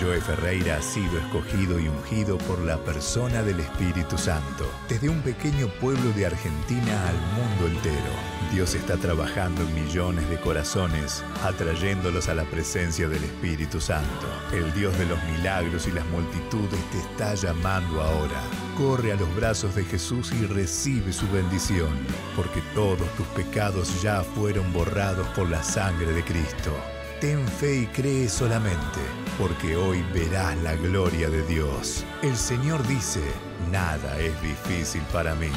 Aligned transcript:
Joe 0.00 0.20
Ferreira 0.20 0.76
ha 0.76 0.82
sido 0.82 1.18
escogido 1.18 1.78
y 1.80 1.88
ungido 1.88 2.36
por 2.38 2.60
la 2.60 2.76
persona 2.78 3.42
del 3.42 3.60
Espíritu 3.60 4.18
Santo. 4.18 4.70
Desde 4.88 5.08
un 5.08 5.20
pequeño 5.22 5.68
pueblo 5.80 6.12
de 6.12 6.26
Argentina 6.26 7.08
al 7.08 7.16
mundo 7.34 7.66
entero, 7.66 8.10
Dios 8.52 8.74
está 8.74 8.96
trabajando 8.96 9.62
en 9.62 9.74
millones 9.74 10.28
de 10.28 10.38
corazones, 10.38 11.24
atrayéndolos 11.42 12.28
a 12.28 12.34
la 12.34 12.44
presencia 12.44 13.08
del 13.08 13.24
Espíritu 13.24 13.80
Santo. 13.80 14.26
El 14.52 14.72
Dios 14.74 14.96
de 14.98 15.06
los 15.06 15.22
milagros 15.24 15.86
y 15.86 15.92
las 15.92 16.06
multitudes 16.06 16.80
te 16.90 16.98
está 16.98 17.34
llamando 17.34 18.02
ahora. 18.02 18.40
Corre 18.76 19.12
a 19.12 19.16
los 19.16 19.34
brazos 19.34 19.74
de 19.74 19.84
Jesús 19.84 20.32
y 20.32 20.46
recibe 20.46 21.12
su 21.12 21.26
bendición, 21.30 21.90
porque 22.36 22.60
todos 22.74 23.08
tus 23.16 23.26
pecados 23.28 24.02
ya 24.02 24.22
fueron 24.22 24.70
borrados 24.72 25.26
por 25.28 25.48
la 25.48 25.62
sangre 25.62 26.12
de 26.12 26.22
Cristo. 26.22 26.72
Ten 27.20 27.48
fe 27.48 27.80
y 27.80 27.86
cree 27.86 28.28
solamente, 28.28 29.00
porque 29.38 29.74
hoy 29.74 30.02
verás 30.12 30.54
la 30.62 30.76
gloria 30.76 31.30
de 31.30 31.42
Dios. 31.46 32.04
El 32.22 32.36
Señor 32.36 32.86
dice, 32.86 33.22
nada 33.70 34.20
es 34.20 34.42
difícil 34.42 35.00
para 35.10 35.34
mí. 35.34 35.48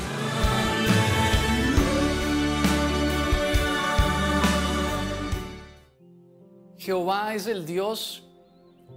Jehová 6.78 7.36
es 7.36 7.46
el 7.48 7.66
Dios 7.66 8.24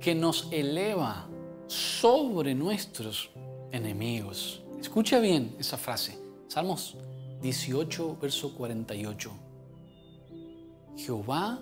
que 0.00 0.14
nos 0.14 0.46
eleva 0.52 1.26
sobre 1.66 2.54
nuestros 2.54 3.30
enemigos. 3.72 4.62
Escucha 4.80 5.18
bien 5.18 5.56
esa 5.58 5.76
frase. 5.76 6.16
Salmos 6.46 6.96
18, 7.40 8.18
verso 8.20 8.54
48. 8.54 9.32
Jehová 10.96 11.58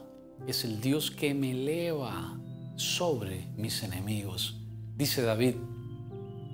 es 0.46 0.64
el 0.64 0.80
Dios 0.80 1.10
que 1.10 1.34
me 1.34 1.52
eleva 1.52 2.38
sobre 2.76 3.46
mis 3.56 3.82
enemigos. 3.82 4.56
Dice 4.96 5.22
David, 5.22 5.54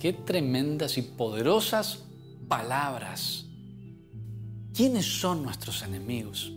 qué 0.00 0.12
tremendas 0.12 0.98
y 0.98 1.02
poderosas 1.02 2.04
palabras. 2.48 3.46
¿Quiénes 4.74 5.20
son 5.20 5.42
nuestros 5.42 5.82
enemigos? 5.82 6.52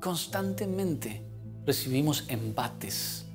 Constantemente 0.00 1.24
recibimos 1.66 2.24
embates. 2.28 3.26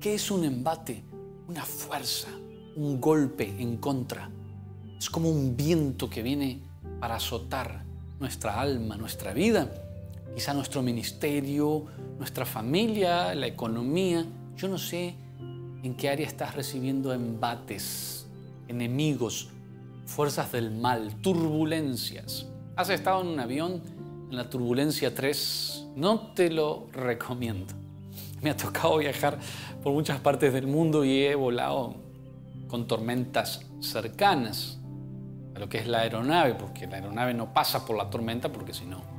¿Qué 0.00 0.14
es 0.14 0.30
un 0.30 0.44
embate? 0.44 1.02
Una 1.48 1.64
fuerza, 1.64 2.28
un 2.76 3.00
golpe 3.00 3.54
en 3.58 3.78
contra. 3.78 4.30
Es 4.98 5.10
como 5.10 5.28
un 5.28 5.56
viento 5.56 6.08
que 6.08 6.22
viene 6.22 6.62
para 7.00 7.16
azotar 7.16 7.84
nuestra 8.20 8.60
alma, 8.60 8.96
nuestra 8.96 9.32
vida 9.32 9.83
quizá 10.34 10.52
nuestro 10.52 10.82
ministerio, 10.82 11.84
nuestra 12.18 12.44
familia, 12.44 13.34
la 13.34 13.46
economía. 13.46 14.26
Yo 14.56 14.68
no 14.68 14.78
sé 14.78 15.14
en 15.82 15.94
qué 15.94 16.08
área 16.08 16.26
estás 16.26 16.54
recibiendo 16.54 17.12
embates, 17.12 18.26
enemigos, 18.68 19.50
fuerzas 20.06 20.50
del 20.52 20.70
mal, 20.70 21.14
turbulencias. 21.20 22.46
¿Has 22.76 22.90
estado 22.90 23.22
en 23.22 23.28
un 23.28 23.40
avión 23.40 23.82
en 24.30 24.36
la 24.36 24.50
turbulencia 24.50 25.14
3? 25.14 25.86
No 25.96 26.32
te 26.32 26.50
lo 26.50 26.88
recomiendo. 26.92 27.72
Me 28.42 28.50
ha 28.50 28.56
tocado 28.56 28.98
viajar 28.98 29.38
por 29.82 29.92
muchas 29.92 30.20
partes 30.20 30.52
del 30.52 30.66
mundo 30.66 31.04
y 31.04 31.22
he 31.22 31.34
volado 31.34 31.94
con 32.66 32.86
tormentas 32.88 33.64
cercanas 33.80 34.78
a 35.54 35.60
lo 35.60 35.68
que 35.68 35.78
es 35.78 35.86
la 35.86 36.00
aeronave, 36.00 36.54
porque 36.54 36.88
la 36.88 36.96
aeronave 36.96 37.32
no 37.32 37.54
pasa 37.54 37.86
por 37.86 37.96
la 37.96 38.10
tormenta 38.10 38.50
porque 38.50 38.74
si 38.74 38.84
no 38.86 39.13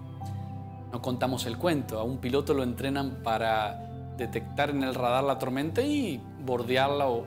no 0.95 1.01
contamos 1.01 1.45
el 1.45 1.57
cuento. 1.57 1.99
A 1.99 2.03
un 2.03 2.19
piloto 2.19 2.53
lo 2.53 2.63
entrenan 2.63 3.21
para 3.21 4.13
detectar 4.15 4.69
en 4.69 4.81
el 4.81 4.95
radar 4.95 5.25
la 5.25 5.37
tormenta 5.37 5.81
y 5.81 6.21
bordearla 6.45 7.09
o, 7.09 7.25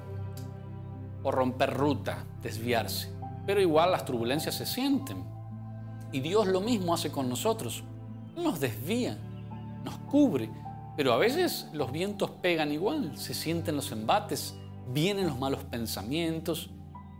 romper 1.22 1.74
ruta, 1.74 2.24
desviarse. 2.42 3.12
Pero 3.44 3.61
igual 3.61 3.92
las 3.92 4.06
turbulencias 4.06 4.55
se 4.55 4.64
sienten. 4.64 5.22
Y 6.12 6.20
Dios 6.20 6.46
lo 6.46 6.62
mismo 6.62 6.95
hace 6.95 7.12
con 7.12 7.28
nosotros. 7.28 7.84
nos 8.36 8.58
desvía, 8.58 9.18
nos 9.84 9.98
cubre. 10.11 10.48
Pero 10.96 11.12
a 11.12 11.18
veces 11.18 11.68
los 11.74 11.92
vientos 11.92 12.30
pegan 12.30 12.73
igual, 12.73 13.18
se 13.18 13.34
sienten 13.34 13.77
los 13.77 13.92
embates, 13.92 14.55
vienen 14.95 15.27
los 15.27 15.39
malos 15.39 15.62
pensamientos, 15.64 16.70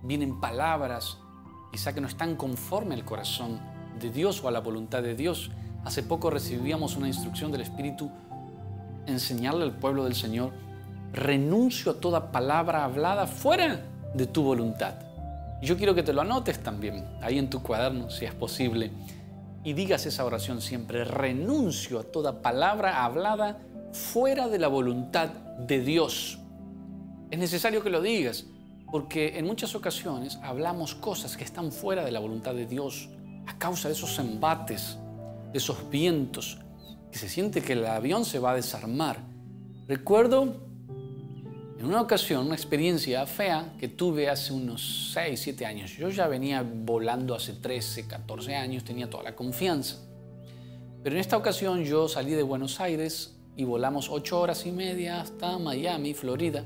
vienen 0.03 0.41
palabras, 0.41 1.19
quizá 1.71 1.93
que 1.93 2.01
no 2.01 2.09
están 2.09 2.37
conforme 2.37 2.95
al 2.95 3.05
corazón 3.05 3.61
de 4.01 4.09
Dios 4.11 4.43
o 4.43 4.49
a 4.49 4.51
la 4.51 4.61
voluntad 4.61 5.03
de 5.03 5.15
Dios. 5.15 5.51
Hace 5.85 6.03
poco 6.03 6.31
recibíamos 6.31 6.97
una 6.97 7.09
instrucción 7.09 7.53
del 7.53 7.63
Espíritu, 7.63 8.11
enseñarle 9.07 9.65
al 9.65 9.73
pueblo 9.73 10.05
del 10.05 10.15
Señor, 10.15 10.53
renuncio 11.13 11.93
a 11.93 12.01
toda 12.01 12.31
palabra 12.31 12.85
hablada 12.85 13.27
fuera 13.27 13.81
de 14.15 14.27
tu 14.27 14.43
voluntad. 14.43 14.95
yo 15.61 15.77
quiero 15.77 15.95
que 15.95 16.03
te 16.05 16.13
lo 16.13 16.21
anotes 16.21 16.63
también, 16.63 17.05
ahí 17.21 17.39
en 17.39 17.51
tu 17.51 17.63
cuaderno, 17.63 18.11
si 18.11 18.25
es 18.25 18.33
posible, 18.33 18.93
y 19.65 19.73
digas 19.73 20.07
esa 20.07 20.25
oración 20.25 20.61
siempre, 20.61 21.05
renuncio 21.05 21.99
a 21.99 22.05
toda 22.05 22.43
palabra 22.43 23.05
hablada 23.05 23.59
fuera 23.93 24.49
de 24.49 24.59
la 24.59 24.69
voluntad 24.69 25.31
de 25.59 25.81
Dios. 25.81 26.39
Es 27.31 27.39
necesario 27.39 27.83
que 27.83 27.91
lo 27.91 28.01
digas, 28.01 28.47
porque 28.91 29.39
en 29.39 29.47
muchas 29.47 29.75
ocasiones 29.75 30.39
hablamos 30.43 30.95
cosas 30.95 31.37
que 31.37 31.45
están 31.45 31.73
fuera 31.73 32.05
de 32.05 32.13
la 32.13 32.21
voluntad 32.21 32.55
de 32.55 32.67
Dios 32.67 33.09
a 33.47 33.59
causa 33.59 33.89
de 33.89 33.95
esos 33.95 34.19
embates, 34.19 34.97
de 35.53 35.59
esos 35.59 35.89
vientos, 35.91 36.59
que 37.11 37.19
se 37.19 37.29
siente 37.29 37.63
que 37.63 37.73
el 37.73 37.87
avión 37.87 38.25
se 38.25 38.39
va 38.39 38.53
a 38.53 38.55
desarmar. 38.55 39.19
Recuerdo 39.87 40.69
en 41.79 41.87
una 41.87 42.01
ocasión 42.01 42.47
una 42.47 42.57
experiencia 42.57 43.25
fea 43.27 43.75
que 43.79 43.89
tuve 43.89 44.29
hace 44.29 44.53
unos 44.53 45.13
6, 45.15 45.41
7 45.41 45.65
años. 45.65 45.97
Yo 45.97 46.09
ya 46.11 46.27
venía 46.27 46.63
volando 46.63 47.35
hace 47.35 47.55
13, 47.55 48.07
14 48.07 48.57
años, 48.57 48.85
tenía 48.85 49.09
toda 49.09 49.23
la 49.23 49.37
confianza. 49.37 49.97
Pero 51.03 51.15
en 51.15 51.21
esta 51.21 51.37
ocasión 51.37 51.85
yo 51.85 52.09
salí 52.09 52.33
de 52.33 52.43
Buenos 52.43 52.81
Aires 52.81 53.37
y 53.57 53.65
volamos 53.65 54.09
8 54.11 54.41
horas 54.41 54.67
y 54.67 54.73
media 54.73 55.21
hasta 55.21 55.59
Miami, 55.59 56.15
Florida. 56.15 56.65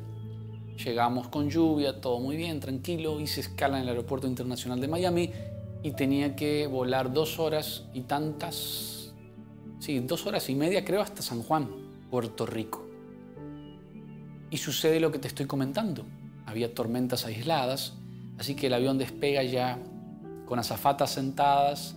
Llegamos 0.82 1.28
con 1.28 1.50
lluvia, 1.50 2.00
todo 2.00 2.18
muy 2.18 2.36
bien, 2.36 2.58
tranquilo. 2.58 3.20
Hice 3.20 3.42
escala 3.42 3.76
en 3.76 3.82
el 3.84 3.90
aeropuerto 3.90 4.26
internacional 4.26 4.80
de 4.80 4.88
Miami 4.88 5.30
y 5.82 5.92
tenía 5.92 6.36
que 6.36 6.66
volar 6.66 7.12
dos 7.12 7.38
horas 7.38 7.84
y 7.92 8.02
tantas, 8.02 9.12
sí, 9.80 9.98
dos 10.00 10.26
horas 10.26 10.48
y 10.48 10.54
media 10.54 10.84
creo 10.84 11.00
hasta 11.00 11.22
San 11.22 11.42
Juan, 11.42 11.68
Puerto 12.10 12.46
Rico. 12.46 12.86
Y 14.50 14.58
sucede 14.58 15.00
lo 15.00 15.10
que 15.10 15.18
te 15.18 15.28
estoy 15.28 15.46
comentando. 15.46 16.04
Había 16.46 16.74
tormentas 16.74 17.24
aisladas, 17.24 17.94
así 18.38 18.54
que 18.54 18.68
el 18.68 18.74
avión 18.74 18.98
despega 18.98 19.42
ya 19.42 19.78
con 20.46 20.58
azafatas 20.58 21.10
sentadas, 21.10 21.96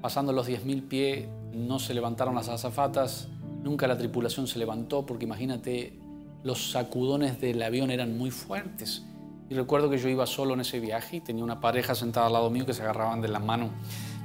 pasando 0.00 0.32
los 0.32 0.48
10.000 0.48 0.88
pies, 0.88 1.28
no 1.52 1.78
se 1.78 1.94
levantaron 1.94 2.34
las 2.34 2.48
azafatas, 2.48 3.28
nunca 3.62 3.86
la 3.86 3.98
tripulación 3.98 4.46
se 4.46 4.58
levantó 4.58 5.04
porque 5.04 5.24
imagínate, 5.24 5.98
los 6.42 6.70
sacudones 6.70 7.40
del 7.40 7.62
avión 7.62 7.90
eran 7.90 8.16
muy 8.16 8.30
fuertes 8.30 9.04
y 9.50 9.54
recuerdo 9.54 9.90
que 9.90 9.98
yo 9.98 10.08
iba 10.08 10.26
solo 10.26 10.54
en 10.54 10.60
ese 10.60 10.78
viaje 10.78 11.16
y 11.16 11.20
tenía 11.20 11.42
una 11.42 11.60
pareja 11.60 11.96
sentada 11.96 12.28
al 12.28 12.32
lado 12.32 12.50
mío 12.50 12.64
que 12.64 12.72
se 12.72 12.82
agarraban 12.82 13.20
de 13.20 13.26
la 13.26 13.40
mano 13.40 13.70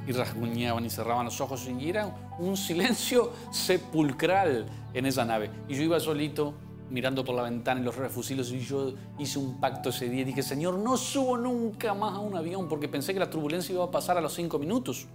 y 0.06 0.12
rasguñaban 0.12 0.84
y 0.84 0.88
cerraban 0.88 1.24
los 1.24 1.40
ojos 1.40 1.66
y 1.66 1.88
era 1.90 2.16
un 2.38 2.56
silencio 2.56 3.32
sepulcral 3.50 4.66
en 4.94 5.04
esa 5.04 5.24
nave. 5.24 5.50
Y 5.68 5.74
yo 5.74 5.82
iba 5.82 5.98
solito 5.98 6.54
mirando 6.90 7.24
por 7.24 7.34
la 7.34 7.42
ventana 7.42 7.80
en 7.80 7.84
los 7.84 7.96
refusilos 7.96 8.52
y 8.52 8.60
yo 8.60 8.94
hice 9.18 9.40
un 9.40 9.58
pacto 9.58 9.88
ese 9.88 10.08
día 10.08 10.20
y 10.20 10.24
dije, 10.26 10.44
Señor, 10.44 10.78
no 10.78 10.96
subo 10.96 11.36
nunca 11.36 11.92
más 11.92 12.14
a 12.14 12.20
un 12.20 12.36
avión 12.36 12.68
porque 12.68 12.86
pensé 12.86 13.12
que 13.12 13.18
la 13.18 13.28
turbulencia 13.28 13.74
iba 13.74 13.82
a 13.82 13.90
pasar 13.90 14.16
a 14.16 14.20
los 14.20 14.32
cinco 14.32 14.60
minutos. 14.60 15.08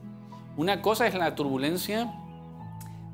Una 0.57 0.81
cosa 0.81 1.07
es 1.07 1.15
la 1.15 1.33
turbulencia 1.35 2.13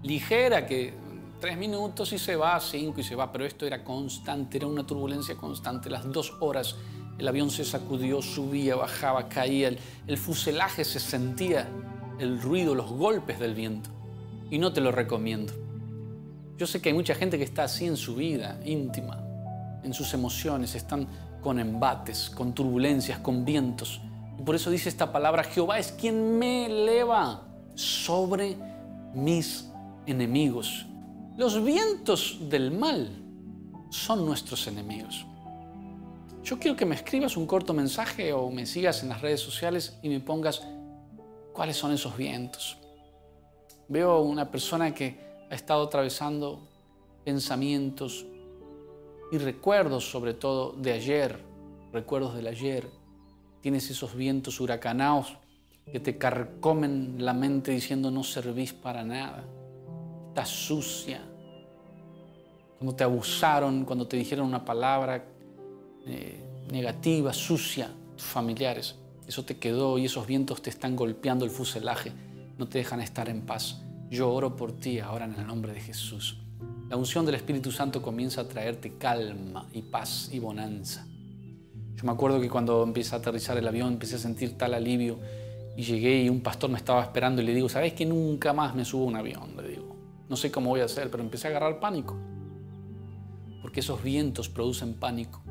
ligera, 0.02 0.66
que 0.66 0.96
tres 1.39 1.57
minutos 1.57 2.13
y 2.13 2.17
se 2.17 2.35
va, 2.35 2.59
cinco 2.59 3.01
y 3.01 3.03
se 3.03 3.15
va, 3.15 3.31
pero 3.31 3.45
esto 3.45 3.65
era 3.65 3.83
constante, 3.83 4.57
era 4.57 4.67
una 4.67 4.85
turbulencia 4.85 5.35
constante. 5.35 5.89
Las 5.89 6.11
dos 6.11 6.34
horas 6.39 6.75
el 7.17 7.28
avión 7.28 7.49
se 7.49 7.66
sacudió, 7.66 8.22
subía, 8.22 8.75
bajaba, 8.75 9.28
caía, 9.28 9.72
el, 10.05 10.17
fuselaje 10.17 10.85
se 10.85 10.99
sentía, 10.99 11.67
el 12.19 12.39
ruido, 12.41 12.75
los 12.75 12.91
golpes 12.91 13.39
del 13.39 13.55
viento. 13.55 13.89
Y 14.51 14.59
no 14.59 14.72
te 14.72 14.81
lo 14.81 14.91
recomiendo. 14.91 15.53
Yo 16.57 16.67
sé 16.67 16.81
que 16.81 16.89
hay 16.89 16.95
mucha 16.95 17.16
gente 17.16 17.37
que 17.37 17.43
está 17.43 17.63
así 17.63 17.85
en 17.85 17.97
su 17.97 18.16
vida 18.16 18.59
íntima, 18.66 19.19
en 19.83 19.93
sus 19.93 20.13
emociones, 20.13 20.75
están 20.75 21.07
con 21.41 21.59
embates, 21.59 22.29
con 22.29 22.53
turbulencias, 22.53 23.19
con 23.19 23.45
vientos. 23.45 24.01
Y 24.40 24.43
por 24.43 24.55
eso 24.55 24.69
dice 24.69 24.90
esta 24.90 25.11
palabra, 25.11 25.43
Jehová 25.43 25.79
es 25.79 25.91
quien 25.91 26.37
me 26.37 26.67
eleva 26.67 27.43
sobre 27.73 28.57
mis 29.13 29.69
enemigos. 30.05 30.85
Los 31.37 31.63
vientos 31.63 32.39
del 32.49 32.72
mal 32.72 33.09
son 33.91 34.25
nuestros 34.25 34.66
enemigos. 34.66 35.23
Yo 36.43 36.57
quiero 36.57 36.75
que 36.75 36.87
me 36.87 36.95
escribas 36.95 37.37
un 37.37 37.45
corto 37.45 37.75
mensaje 37.75 38.34
o 38.34 38.49
me 38.49 38.66
sigas 38.66 39.03
en 39.03 39.09
las 39.09 39.22
redes 39.22 39.39
sociales 39.39 39.99
y 40.01 40.09
me 40.09 40.19
pongas 40.19 40.63
cuáles 41.53 41.78
son 41.78 41.91
esos 41.91 42.17
vientos. 42.17 42.79
Veo 43.87 44.22
una 44.22 44.49
persona 44.49 44.95
que 44.95 45.45
ha 45.51 45.53
estado 45.53 45.84
atravesando 45.84 46.67
pensamientos 47.23 48.25
y 49.31 49.37
recuerdos 49.37 50.09
sobre 50.09 50.33
todo 50.33 50.72
de 50.72 50.93
ayer, 50.93 51.40
recuerdos 51.93 52.33
del 52.33 52.47
ayer. 52.47 52.90
Tienes 53.61 53.91
esos 53.91 54.16
vientos 54.16 54.59
huracanados 54.59 55.37
que 55.91 55.99
te 55.99 56.17
carcomen 56.17 57.17
la 57.19 57.33
mente 57.33 57.69
diciendo 57.69 58.09
no 58.09 58.23
servís 58.23 58.73
para 58.73 59.03
nada, 59.03 59.45
sucia. 60.45 61.22
Cuando 62.78 62.95
te 62.95 63.03
abusaron, 63.03 63.85
cuando 63.85 64.07
te 64.07 64.17
dijeron 64.17 64.45
una 64.45 64.63
palabra 64.63 65.25
eh, 66.05 66.39
negativa, 66.72 67.34
sucia, 67.34 67.89
tus 68.16 68.28
familiares, 68.28 68.95
eso 69.28 69.43
te 69.43 69.57
quedó 69.57 69.97
y 69.97 70.05
esos 70.05 70.25
vientos 70.25 70.61
te 70.61 70.69
están 70.69 70.95
golpeando 70.95 71.43
el 71.43 71.51
fuselaje, 71.51 72.11
no 72.57 72.67
te 72.67 72.78
dejan 72.78 73.01
estar 73.01 73.29
en 73.29 73.41
paz. 73.41 73.81
Yo 74.09 74.31
oro 74.31 74.55
por 74.55 74.72
ti 74.72 74.99
ahora 74.99 75.25
en 75.25 75.35
el 75.35 75.45
nombre 75.45 75.73
de 75.73 75.81
Jesús. 75.81 76.37
La 76.90 76.95
unción 76.95 77.25
del 77.25 77.35
Espíritu 77.35 77.72
Santo 77.72 78.01
comienza 78.01 78.41
a 78.41 78.47
traerte 78.47 78.93
calma 78.97 79.67
y 79.73 79.81
paz 79.81 80.29
y 80.31 80.40
bonanza. 80.40 81.05
Yo 81.95 82.03
me 82.05 82.11
acuerdo 82.11 82.40
que 82.40 82.49
cuando 82.49 82.83
empecé 82.83 83.16
a 83.16 83.17
aterrizar 83.17 83.57
el 83.57 83.67
avión 83.67 83.93
empecé 83.93 84.16
a 84.16 84.19
sentir 84.19 84.57
tal 84.57 84.73
alivio 84.73 85.19
y 85.75 85.83
llegué 85.83 86.23
y 86.23 86.29
un 86.29 86.40
pastor 86.40 86.69
me 86.69 86.78
estaba 86.78 87.01
esperando 87.01 87.41
y 87.41 87.45
le 87.45 87.53
digo, 87.53 87.67
¿sabes 87.67 87.93
que 87.93 88.05
nunca 88.05 88.53
más 88.53 88.73
me 88.73 88.85
subo 88.85 89.03
a 89.03 89.07
un 89.07 89.16
avión? 89.17 89.55
No 90.29 90.35
sé 90.35 90.52
cómo 90.52 90.70
voy 90.70 90.82
a 90.82 90.85
hacer, 90.85 91.09
pero 91.09 91.24
empecé 91.24 91.47
a 91.47 91.52
agarrar 91.52 91.79
pánico. 91.79 92.16
Porque 93.62 93.79
esos 93.79 94.03
vientos 94.03 94.50
producen 94.50 94.94
pánico. 94.94 95.41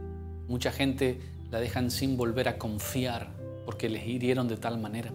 Mucha 0.48 0.70
gente 0.70 1.20
la 1.50 1.60
dejan 1.60 1.90
sin 1.90 2.16
volver 2.16 2.48
a 2.48 2.58
confiar 2.58 3.30
porque 3.64 3.88
les 3.88 4.06
hirieron 4.06 4.48
de 4.48 4.56
tal 4.56 4.78
manera. 4.78 5.12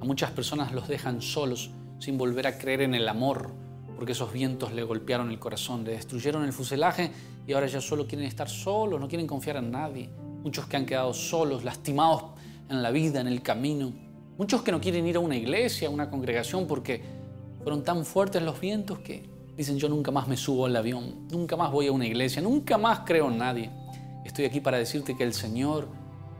A 0.00 0.04
muchas 0.04 0.30
personas 0.30 0.72
los 0.72 0.88
dejan 0.88 1.22
solos 1.22 1.70
sin 1.98 2.18
volver 2.18 2.46
a 2.46 2.58
creer 2.58 2.82
en 2.82 2.94
el 2.94 3.08
amor 3.08 3.50
porque 3.96 4.12
esos 4.12 4.32
vientos 4.32 4.72
le 4.72 4.84
golpearon 4.84 5.30
el 5.30 5.40
corazón, 5.40 5.82
destruyeron 5.82 6.44
el 6.44 6.52
fuselaje 6.52 7.10
y 7.46 7.52
ahora 7.52 7.66
ya 7.66 7.80
solo 7.80 8.06
quieren 8.06 8.28
estar 8.28 8.48
solos, 8.48 9.00
no 9.00 9.08
quieren 9.08 9.26
confiar 9.26 9.56
en 9.56 9.72
nadie. 9.72 10.08
Muchos 10.44 10.66
que 10.66 10.76
han 10.76 10.86
quedado 10.86 11.12
solos, 11.12 11.64
lastimados 11.64 12.24
en 12.68 12.80
la 12.80 12.92
vida, 12.92 13.20
en 13.20 13.26
el 13.26 13.42
camino, 13.42 13.92
Muchos 14.38 14.62
que 14.62 14.70
no 14.70 14.80
quieren 14.80 15.04
ir 15.04 15.16
a 15.16 15.18
una 15.18 15.34
iglesia, 15.34 15.88
a 15.88 15.90
una 15.90 16.08
congregación, 16.08 16.68
porque 16.68 17.02
fueron 17.62 17.82
tan 17.82 18.04
fuertes 18.04 18.42
los 18.42 18.60
vientos 18.60 18.98
que 18.98 19.28
dicen 19.56 19.78
yo 19.78 19.88
nunca 19.88 20.10
más 20.10 20.28
me 20.28 20.36
subo 20.36 20.66
al 20.66 20.76
avión, 20.76 21.26
nunca 21.30 21.56
más 21.56 21.72
voy 21.72 21.88
a 21.88 21.92
una 21.92 22.06
iglesia, 22.06 22.40
nunca 22.40 22.78
más 22.78 23.00
creo 23.00 23.28
en 23.28 23.38
nadie. 23.38 23.70
Estoy 24.24 24.44
aquí 24.44 24.60
para 24.60 24.78
decirte 24.78 25.16
que 25.16 25.24
el 25.24 25.32
Señor, 25.32 25.88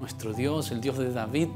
nuestro 0.00 0.32
Dios, 0.32 0.70
el 0.70 0.80
Dios 0.80 0.98
de 0.98 1.12
David, 1.12 1.48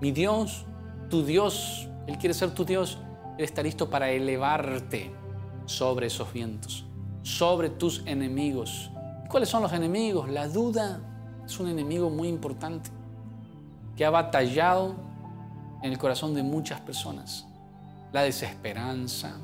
mi 0.00 0.12
Dios, 0.12 0.66
tu 1.10 1.24
Dios, 1.24 1.88
Él 2.06 2.18
quiere 2.18 2.34
ser 2.34 2.54
tu 2.54 2.64
Dios, 2.64 2.98
Él 3.38 3.44
está 3.44 3.62
listo 3.62 3.90
para 3.90 4.10
elevarte 4.10 5.10
sobre 5.66 6.06
esos 6.06 6.32
vientos, 6.32 6.84
sobre 7.22 7.70
tus 7.70 8.02
enemigos. 8.06 8.90
¿Y 9.24 9.28
cuáles 9.28 9.48
son 9.48 9.62
los 9.62 9.72
enemigos? 9.72 10.28
La 10.28 10.48
duda 10.48 11.00
es 11.44 11.58
un 11.58 11.68
enemigo 11.68 12.10
muy 12.10 12.28
importante 12.28 12.90
que 13.96 14.04
ha 14.04 14.10
batallado 14.10 14.94
en 15.82 15.92
el 15.92 15.98
corazón 15.98 16.34
de 16.34 16.42
muchas 16.42 16.80
personas. 16.80 17.46
La 18.14 18.22
desesperanza. 18.22 19.40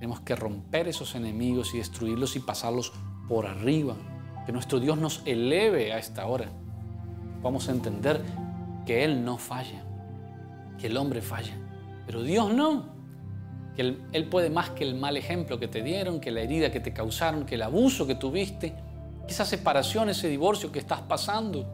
Tenemos 0.00 0.18
que 0.22 0.34
romper 0.34 0.88
esos 0.88 1.14
enemigos 1.14 1.72
y 1.72 1.78
destruirlos 1.78 2.34
y 2.34 2.40
pasarlos 2.40 2.92
por 3.28 3.46
arriba. 3.46 3.94
Que 4.44 4.50
nuestro 4.50 4.80
Dios 4.80 4.98
nos 4.98 5.22
eleve 5.24 5.92
a 5.92 5.98
esta 5.98 6.26
hora. 6.26 6.48
Vamos 7.40 7.68
a 7.68 7.70
entender 7.70 8.20
que 8.84 9.04
Él 9.04 9.24
no 9.24 9.38
falla, 9.38 9.84
que 10.76 10.88
el 10.88 10.96
hombre 10.96 11.22
falla, 11.22 11.56
pero 12.04 12.24
Dios 12.24 12.52
no. 12.52 12.86
Que 13.76 13.82
él, 13.82 14.02
él 14.10 14.28
puede 14.28 14.50
más 14.50 14.70
que 14.70 14.82
el 14.82 14.96
mal 14.96 15.16
ejemplo 15.16 15.60
que 15.60 15.68
te 15.68 15.84
dieron, 15.84 16.18
que 16.18 16.32
la 16.32 16.40
herida 16.40 16.72
que 16.72 16.80
te 16.80 16.92
causaron, 16.92 17.46
que 17.46 17.54
el 17.54 17.62
abuso 17.62 18.08
que 18.08 18.16
tuviste, 18.16 18.74
esa 19.28 19.44
separación, 19.44 20.08
ese 20.08 20.26
divorcio 20.28 20.72
que 20.72 20.80
estás 20.80 21.02
pasando. 21.02 21.64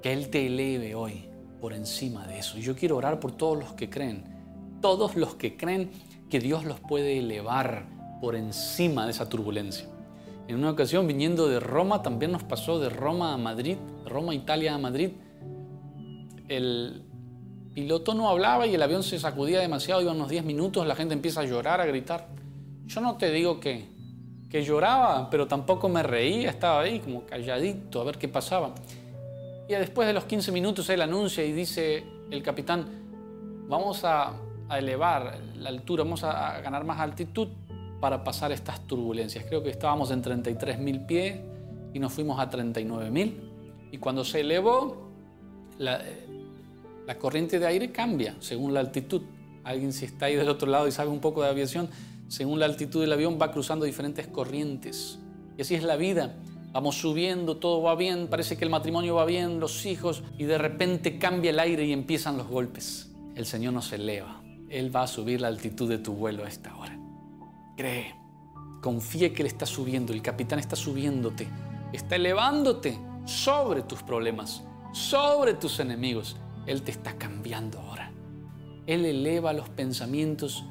Que 0.00 0.12
Él 0.12 0.30
te 0.30 0.46
eleve 0.46 0.94
hoy 0.94 1.33
por 1.64 1.72
encima 1.72 2.26
de 2.26 2.40
eso. 2.40 2.58
Yo 2.58 2.76
quiero 2.76 2.98
orar 2.98 3.18
por 3.20 3.32
todos 3.32 3.58
los 3.58 3.72
que 3.72 3.88
creen, 3.88 4.22
todos 4.82 5.16
los 5.16 5.34
que 5.36 5.56
creen 5.56 5.90
que 6.28 6.38
Dios 6.38 6.66
los 6.66 6.78
puede 6.78 7.18
elevar 7.18 7.86
por 8.20 8.36
encima 8.36 9.06
de 9.06 9.12
esa 9.12 9.30
turbulencia. 9.30 9.86
En 10.46 10.56
una 10.56 10.72
ocasión, 10.72 11.06
viniendo 11.06 11.48
de 11.48 11.60
Roma, 11.60 12.02
también 12.02 12.32
nos 12.32 12.42
pasó 12.42 12.78
de 12.78 12.90
Roma 12.90 13.32
a 13.32 13.38
Madrid, 13.38 13.78
Roma, 14.04 14.34
Italia 14.34 14.74
a 14.74 14.78
Madrid. 14.78 15.12
El 16.48 17.02
piloto 17.72 18.12
no 18.12 18.28
hablaba 18.28 18.66
y 18.66 18.74
el 18.74 18.82
avión 18.82 19.02
se 19.02 19.18
sacudía 19.18 19.60
demasiado, 19.60 20.02
iban 20.02 20.16
unos 20.16 20.28
10 20.28 20.44
minutos, 20.44 20.86
la 20.86 20.94
gente 20.94 21.14
empieza 21.14 21.40
a 21.40 21.44
llorar, 21.44 21.80
a 21.80 21.86
gritar. 21.86 22.28
Yo 22.84 23.00
no 23.00 23.16
te 23.16 23.30
digo 23.30 23.58
que, 23.58 23.88
que 24.50 24.62
lloraba, 24.62 25.30
pero 25.30 25.48
tampoco 25.48 25.88
me 25.88 26.02
reía, 26.02 26.50
estaba 26.50 26.82
ahí 26.82 27.00
como 27.00 27.24
calladito 27.24 28.02
a 28.02 28.04
ver 28.04 28.18
qué 28.18 28.28
pasaba. 28.28 28.74
Y 29.68 29.72
después 29.72 30.06
de 30.06 30.12
los 30.12 30.24
15 30.24 30.52
minutos 30.52 30.88
él 30.90 31.00
anuncia 31.00 31.44
y 31.44 31.52
dice 31.52 32.04
el 32.30 32.42
capitán, 32.42 32.86
vamos 33.68 34.04
a, 34.04 34.34
elevar 34.70 35.38
la 35.56 35.68
altura, 35.68 36.04
vamos 36.04 36.24
a, 36.24 36.60
ganar 36.60 36.84
más 36.84 36.98
altitud 36.98 37.48
para 38.00 38.24
pasar 38.24 38.50
estas 38.52 38.86
turbulencias. 38.86 39.44
Creo 39.44 39.62
que 39.62 39.70
estábamos 39.70 40.10
en 40.10 40.22
33.000 40.22 41.06
pies 41.06 41.40
y 41.92 41.98
nos 41.98 42.12
fuimos 42.12 42.38
a 42.40 42.50
39.000. 42.50 43.34
Y 43.92 43.98
cuando 43.98 44.24
se 44.24 44.40
elevó, 44.40 45.10
la, 45.78 46.02
la 47.06 47.18
corriente 47.18 47.58
de 47.58 47.66
aire 47.66 47.92
cambia 47.92 48.36
según 48.40 48.74
la 48.74 48.80
altitud. 48.80 49.22
Alguien 49.62 49.92
si 49.92 50.04
está 50.04 50.26
ahí 50.26 50.36
del 50.36 50.48
otro 50.48 50.68
lado 50.70 50.88
y 50.88 50.92
sabe 50.92 51.10
un 51.10 51.20
poco 51.20 51.42
de 51.42 51.48
aviación, 51.48 51.88
según 52.28 52.58
la 52.58 52.66
altitud 52.66 53.00
del 53.00 53.12
avión 53.12 53.38
va 53.40 53.52
cruzando 53.52 53.86
diferentes 53.86 54.26
corrientes. 54.26 55.18
Y 55.56 55.62
así 55.62 55.74
es 55.74 55.84
la 55.84 55.96
vida 55.96 56.34
vamos 56.74 56.96
subiendo, 56.96 57.58
todo 57.58 57.82
va 57.82 57.94
bien, 57.94 58.26
parece 58.26 58.56
que 58.56 58.64
el 58.64 58.70
matrimonio 58.70 59.14
va 59.14 59.24
bien, 59.24 59.60
los 59.60 59.86
hijos, 59.86 60.24
y 60.36 60.44
de 60.44 60.58
repente 60.58 61.20
cambia 61.20 61.52
el 61.52 61.60
aire 61.60 61.86
y 61.86 61.92
empiezan 61.92 62.36
los 62.36 62.48
golpes. 62.48 63.14
El 63.36 63.46
Señor 63.46 63.72
nos 63.72 63.92
eleva. 63.92 64.42
Él 64.68 64.94
va 64.94 65.04
a 65.04 65.06
subir 65.06 65.40
la 65.40 65.46
altitud 65.46 65.88
de 65.88 65.98
tu 65.98 66.14
vuelo 66.14 66.44
a 66.44 66.48
esta 66.48 66.76
hora. 66.76 66.98
Cree, 67.76 68.16
confía 68.82 69.32
que 69.32 69.42
Él 69.42 69.46
está 69.46 69.66
subiendo, 69.66 70.12
el 70.12 70.20
capitán 70.20 70.58
está 70.58 70.74
subiéndote, 70.74 71.46
está 71.92 72.16
elevándote 72.16 72.98
sobre 73.24 73.82
tus 73.82 74.02
problemas, 74.02 74.64
sobre 74.92 75.54
tus 75.54 75.78
enemigos. 75.78 76.36
Él 76.66 76.82
te 76.82 76.90
está 76.90 77.16
cambiando 77.16 77.78
ahora. 77.78 78.10
Él 78.88 79.04
eleva 79.06 79.52
los 79.52 79.68
pensamientos 79.68 80.64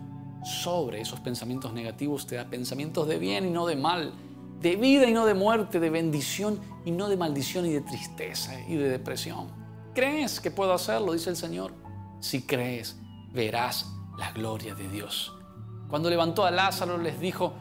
sobre 0.43 0.99
esos 0.99 1.21
pensamientos 1.21 1.71
negativos, 1.71 2.27
te 2.27 2.35
da 2.35 2.49
pensamientos 2.49 3.07
de 3.07 3.19
bien 3.19 3.45
y 3.47 3.51
no 3.51 3.65
de 3.65 3.77
mal 3.77 4.11
de 4.63 4.77
vida 4.77 5.05
y 5.09 5.11
no 5.11 5.25
de 5.25 5.33
muerte, 5.33 5.81
de 5.81 5.89
bendición 5.89 6.57
y 6.85 6.91
no 6.91 7.09
de 7.09 7.17
maldición 7.17 7.65
y 7.65 7.73
de 7.73 7.81
tristeza 7.81 8.57
y 8.61 8.77
de 8.77 8.87
depresión. 8.89 9.47
¿Crees 9.93 10.39
que 10.39 10.51
puedo 10.51 10.71
hacerlo? 10.71 11.11
Dice 11.11 11.29
el 11.29 11.35
Señor. 11.35 11.73
Si 12.21 12.43
crees, 12.43 12.95
verás 13.33 13.85
la 14.17 14.31
gloria 14.31 14.73
de 14.73 14.87
Dios. 14.87 15.33
Cuando 15.89 16.09
levantó 16.09 16.45
a 16.45 16.51
Lázaro 16.51 16.97
les 16.97 17.19
dijo, 17.19 17.51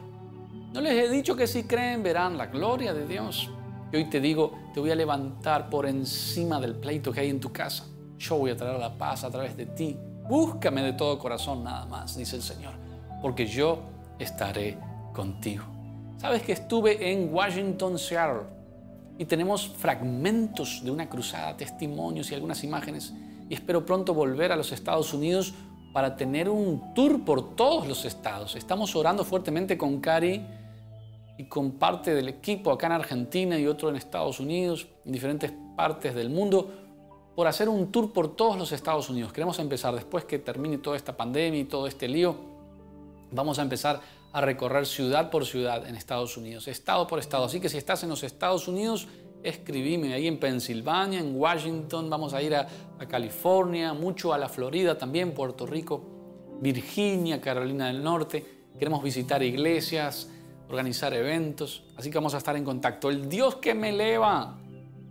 no 0.71 0.79
les 0.79 0.93
he 0.93 1.09
dicho 1.09 1.35
que 1.35 1.45
si 1.45 1.63
creen 1.63 2.03
verán 2.03 2.37
la 2.37 2.45
gloria 2.45 2.93
de 2.93 3.05
Dios. 3.05 3.51
Y 3.91 3.97
hoy 3.97 4.09
te 4.09 4.21
digo, 4.21 4.53
te 4.73 4.79
voy 4.79 4.91
a 4.91 4.95
levantar 4.95 5.69
por 5.69 5.85
encima 5.85 6.57
del 6.61 6.75
pleito 6.75 7.11
que 7.11 7.19
hay 7.19 7.29
en 7.29 7.41
tu 7.41 7.51
casa. 7.51 7.83
Yo 8.17 8.37
voy 8.37 8.51
a 8.51 8.55
traer 8.55 8.79
la 8.79 8.97
paz 8.97 9.25
a 9.25 9.29
través 9.29 9.57
de 9.57 9.65
ti. 9.65 9.97
Búscame 10.29 10.81
de 10.81 10.93
todo 10.93 11.19
corazón 11.19 11.65
nada 11.65 11.85
más, 11.85 12.15
dice 12.15 12.37
el 12.37 12.41
Señor, 12.41 12.75
porque 13.21 13.45
yo 13.45 13.81
estaré 14.19 14.77
contigo. 15.13 15.82
Sabes 16.23 16.43
que 16.43 16.53
estuve 16.53 17.11
en 17.11 17.33
Washington, 17.33 17.99
Seattle, 17.99 18.43
y 19.17 19.25
tenemos 19.25 19.67
fragmentos 19.67 20.81
de 20.81 20.89
una 20.89 21.09
cruzada, 21.09 21.57
testimonios 21.57 22.31
y 22.31 22.33
algunas 22.33 22.63
imágenes. 22.63 23.13
Y 23.49 23.53
espero 23.53 23.85
pronto 23.85 24.13
volver 24.13 24.53
a 24.53 24.55
los 24.55 24.71
Estados 24.71 25.13
Unidos 25.13 25.53
para 25.91 26.15
tener 26.15 26.47
un 26.47 26.93
tour 26.93 27.25
por 27.25 27.57
todos 27.57 27.89
los 27.89 28.05
estados. 28.05 28.55
Estamos 28.55 28.95
orando 28.95 29.25
fuertemente 29.25 29.77
con 29.77 29.99
Cari 29.99 30.41
y 31.37 31.43
con 31.49 31.71
parte 31.71 32.15
del 32.15 32.29
equipo 32.29 32.71
acá 32.71 32.87
en 32.87 32.93
Argentina 32.93 33.59
y 33.59 33.67
otro 33.67 33.89
en 33.89 33.97
Estados 33.97 34.39
Unidos, 34.39 34.87
en 35.05 35.11
diferentes 35.11 35.51
partes 35.75 36.15
del 36.15 36.29
mundo, 36.29 36.71
por 37.35 37.47
hacer 37.47 37.67
un 37.67 37.91
tour 37.91 38.13
por 38.13 38.33
todos 38.33 38.57
los 38.57 38.71
Estados 38.71 39.09
Unidos. 39.09 39.33
Queremos 39.33 39.59
empezar 39.59 39.93
después 39.93 40.23
que 40.23 40.39
termine 40.39 40.77
toda 40.77 40.95
esta 40.95 41.17
pandemia 41.17 41.59
y 41.59 41.65
todo 41.65 41.85
este 41.85 42.07
lío. 42.07 42.52
Vamos 43.33 43.57
a 43.57 43.63
empezar 43.63 44.01
a 44.31 44.41
recorrer 44.41 44.85
ciudad 44.85 45.29
por 45.29 45.45
ciudad 45.45 45.87
en 45.87 45.95
Estados 45.95 46.37
Unidos, 46.37 46.67
estado 46.67 47.07
por 47.07 47.19
estado. 47.19 47.45
Así 47.45 47.59
que 47.59 47.69
si 47.69 47.77
estás 47.77 48.03
en 48.03 48.09
los 48.09 48.23
Estados 48.23 48.67
Unidos, 48.67 49.07
escribime 49.43 50.13
ahí 50.13 50.27
en 50.27 50.39
Pensilvania, 50.39 51.19
en 51.19 51.35
Washington, 51.35 52.09
vamos 52.09 52.33
a 52.33 52.41
ir 52.41 52.55
a, 52.55 52.67
California, 53.07 53.93
mucho 53.93 54.33
a 54.33 54.37
la 54.37 54.47
Florida 54.47 54.97
también, 54.97 55.33
Puerto 55.33 55.65
Rico, 55.65 56.01
Virginia, 56.61 57.41
Carolina 57.41 57.87
del 57.87 58.01
Norte. 58.01 58.63
Queremos 58.79 59.03
visitar 59.03 59.43
iglesias, 59.43 60.29
organizar 60.69 61.13
eventos, 61.13 61.83
así 61.97 62.09
que 62.09 62.17
vamos 62.17 62.33
a 62.33 62.37
estar 62.37 62.55
en 62.55 62.63
contacto. 62.63 63.09
El 63.09 63.27
Dios 63.27 63.55
que 63.55 63.73
me 63.73 63.89
eleva 63.89 64.57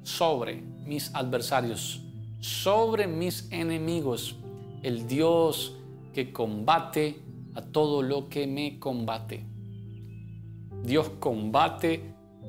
sobre 0.02 0.56
mis 0.56 1.14
adversarios, 1.14 2.00
sobre 2.40 3.06
mis 3.06 3.46
enemigos, 3.52 4.36
el 4.82 5.06
Dios 5.06 5.76
que 6.14 6.32
combate 6.32 7.20
a 7.54 7.62
todo 7.62 8.02
lo 8.02 8.28
que 8.28 8.46
me 8.46 8.78
combate. 8.78 9.44
Dios 10.82 11.10
combate 11.20 12.00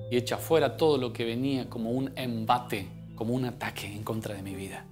y 0.09 0.17
echa 0.17 0.37
fuera 0.37 0.77
todo 0.77 0.97
lo 0.97 1.13
que 1.13 1.25
venía 1.25 1.69
como 1.69 1.91
un 1.91 2.11
embate, 2.15 2.87
como 3.15 3.33
un 3.33 3.45
ataque 3.45 3.87
en 3.87 4.03
contra 4.03 4.35
de 4.35 4.41
mi 4.41 4.55
vida. 4.55 4.85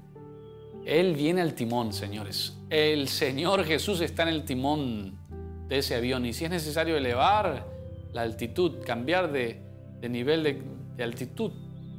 Él 0.86 1.15
viene 1.15 1.41
al 1.41 1.53
timón, 1.53 1.94
señores. 1.94 2.58
El 2.70 3.08
Señor 3.08 3.63
Jesús 3.65 4.01
está 4.01 4.24
en 4.24 4.30
el 4.30 4.46
timón 4.46 5.18
de 5.68 5.77
ese 5.77 5.96
avión 5.96 6.25
y 6.25 6.34
si 6.34 6.46
es 6.46 6.51
necesario 6.51 6.98
elevar 6.98 7.68
la 8.13 8.24
altitud, 8.24 8.84
cambiar 8.86 9.32
de, 9.32 9.62
nivel 10.10 10.44
de, 10.44 10.62
de 10.98 11.03
altitud, 11.03 11.51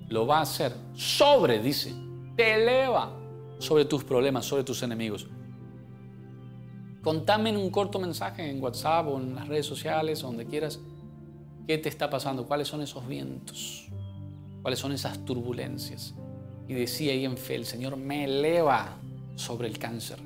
lo 0.08 0.26
va 0.26 0.38
a 0.38 0.42
hacer. 0.42 0.72
Sobre, 0.94 1.60
dice, 1.60 1.94
te 2.36 2.54
eleva 2.54 3.16
sobre 3.58 3.84
tus 3.84 4.04
problemas, 4.04 4.44
sobre 4.44 4.64
tus 4.64 4.82
enemigos. 4.82 5.28
Contame 7.02 7.50
en 7.50 7.56
un 7.56 7.70
corto 7.70 7.98
mensaje 7.98 8.48
en 8.48 8.62
WhatsApp 8.62 9.08
o 9.08 9.18
en 9.18 9.34
las 9.34 9.48
redes 9.48 9.66
sociales, 9.66 10.22
donde 10.22 10.46
quieras, 10.46 10.78
qué 11.66 11.76
te 11.78 11.88
está 11.88 12.08
pasando, 12.08 12.46
cuáles 12.46 12.68
son 12.68 12.80
esos 12.80 13.06
vientos, 13.08 13.88
cuáles 14.62 14.78
son 14.78 14.92
esas 14.92 15.24
turbulencias. 15.24 16.14
Y 16.68 16.74
decía 16.74 17.12
ahí 17.12 17.24
en 17.24 17.36
fe, 17.36 17.56
el 17.56 17.66
Señor 17.66 17.96
me 17.96 18.24
eleva 18.24 18.98
sobre 19.34 19.66
el 19.66 19.78
cáncer. 19.78 20.18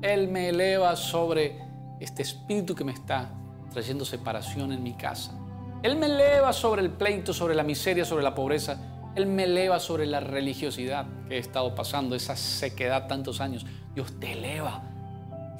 Él 0.00 0.28
me 0.28 0.48
eleva 0.48 0.96
sobre 0.96 1.58
este 2.00 2.22
espíritu 2.22 2.74
que 2.74 2.84
me 2.84 2.92
está 2.92 3.30
trayendo 3.70 4.06
separación 4.06 4.72
en 4.72 4.82
mi 4.82 4.94
casa. 4.94 5.38
Él 5.82 5.96
me 5.96 6.06
eleva 6.06 6.54
sobre 6.54 6.80
el 6.80 6.90
pleito, 6.90 7.34
sobre 7.34 7.54
la 7.54 7.64
miseria, 7.64 8.06
sobre 8.06 8.24
la 8.24 8.34
pobreza. 8.34 8.78
Él 9.14 9.26
me 9.26 9.44
eleva 9.44 9.78
sobre 9.78 10.06
la 10.06 10.20
religiosidad 10.20 11.06
que 11.28 11.36
he 11.36 11.38
estado 11.38 11.74
pasando, 11.74 12.16
esa 12.16 12.34
sequedad 12.34 13.08
tantos 13.08 13.42
años. 13.42 13.66
Dios 13.94 14.18
te 14.18 14.32
eleva, 14.32 14.82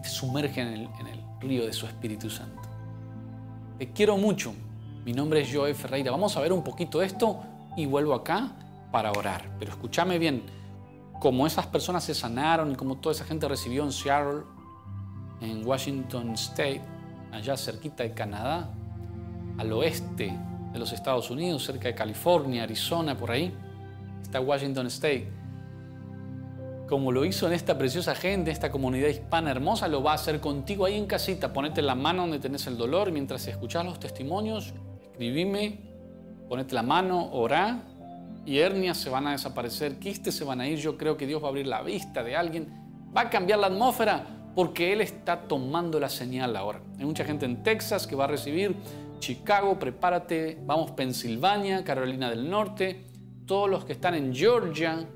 te 0.03 0.09
sumerge 0.09 0.61
en 0.61 0.69
el, 0.69 0.89
río 1.41 1.65
de 1.65 1.73
su 1.73 1.87
Espíritu 1.87 2.29
Santo. 2.29 2.61
Te 3.79 3.91
quiero 3.93 4.19
mucho. 4.19 4.53
Mi 5.07 5.15
nombre 5.15 5.41
es 5.41 5.49
Joe 5.51 5.73
Ferreira. 5.73 6.11
Vamos 6.11 6.37
a 6.37 6.41
ver 6.41 6.53
un 6.53 6.63
poquito 6.63 7.01
esto 7.01 7.41
y 7.77 7.87
vuelvo 7.87 8.13
acá 8.13 8.53
para 8.93 9.11
orar. 9.11 9.57
Pero 9.59 9.71
escúchame 9.71 10.19
bien, 10.19 10.43
como 11.19 11.47
esas 11.47 11.67
personas 11.67 12.05
se 12.05 12.15
sanaron 12.15 12.73
y 12.73 12.75
como 12.75 12.99
toda 12.99 13.15
esa 13.15 13.25
gente 13.25 13.49
recibió 13.49 13.85
en 13.85 13.93
Seattle, 13.93 14.43
en 15.41 15.67
Washington 15.67 16.33
State, 16.35 16.83
allá 17.33 17.57
cerquita 17.57 18.03
de 18.03 18.13
Canadá, 18.13 18.71
al 19.57 19.73
oeste 19.73 20.37
de 20.73 20.79
los 20.79 20.93
Estados 20.93 21.31
Unidos, 21.31 21.65
cerca 21.65 21.89
de 21.89 21.95
California, 21.95 22.63
Arizona, 22.65 23.17
por 23.17 23.31
ahí, 23.31 23.55
está 24.23 24.41
Washington 24.41 24.87
State. 24.89 25.40
Como 26.91 27.13
lo 27.13 27.25
hizo 27.25 27.47
en 27.47 27.53
esta 27.53 27.79
preciosa 27.79 28.17
gente, 28.17 28.51
esta 28.51 28.73
comunidad 28.73 29.07
hispana 29.07 29.53
hermosa, 29.53 29.87
lo 29.87 30.03
va 30.03 30.11
a 30.11 30.15
hacer 30.17 30.41
contigo 30.41 30.87
ahí 30.87 30.97
en 30.97 31.07
casita. 31.07 31.53
Ponete 31.53 31.83
la 31.83 31.95
mano 31.95 32.23
donde 32.23 32.41
tenés 32.41 32.67
el 32.67 32.77
dolor 32.77 33.13
mientras 33.13 33.47
escuchás 33.47 33.85
los 33.85 34.01
testimonios, 34.01 34.75
escribime, 35.05 35.79
ponete 36.49 36.75
la 36.75 36.83
mano, 36.83 37.31
orá 37.31 37.85
y 38.45 38.59
hernias 38.59 38.97
se 38.97 39.09
van 39.09 39.29
a 39.29 39.31
desaparecer, 39.31 40.01
quistes 40.01 40.35
se 40.35 40.43
van 40.43 40.61
a 40.61 40.67
ir. 40.67 40.81
Yo 40.81 40.99
creo 40.99 41.17
que 41.17 41.29
Dios 41.29 41.41
va 41.41 41.47
a 41.47 41.51
abrir 41.51 41.69
la 41.69 41.81
vista 41.83 42.25
de 42.25 42.35
alguien, 42.35 42.67
va 43.17 43.21
a 43.21 43.31
cambiar 43.31 43.61
la 43.61 43.69
atmósfera 43.69 44.27
porque 44.57 44.93
Él 44.93 45.01
está 45.01 45.43
tomando 45.43 46.01
la 46.01 46.09
señal 46.09 46.57
ahora. 46.57 46.81
Hay 46.99 47.05
mucha 47.05 47.25
gente 47.25 47.47
en 47.47 47.63
Texas 47.63 48.09
que 48.09 48.17
va 48.17 48.25
a 48.25 48.27
recibir, 48.27 48.75
Chicago, 49.21 49.79
prepárate, 49.79 50.59
vamos 50.67 50.91
Pensilvania, 50.91 51.85
Carolina 51.85 52.29
del 52.31 52.51
Norte, 52.51 53.07
todos 53.47 53.71
los 53.71 53.85
que 53.85 53.93
están 53.93 54.15
en 54.17 54.35
Georgia, 54.35 55.07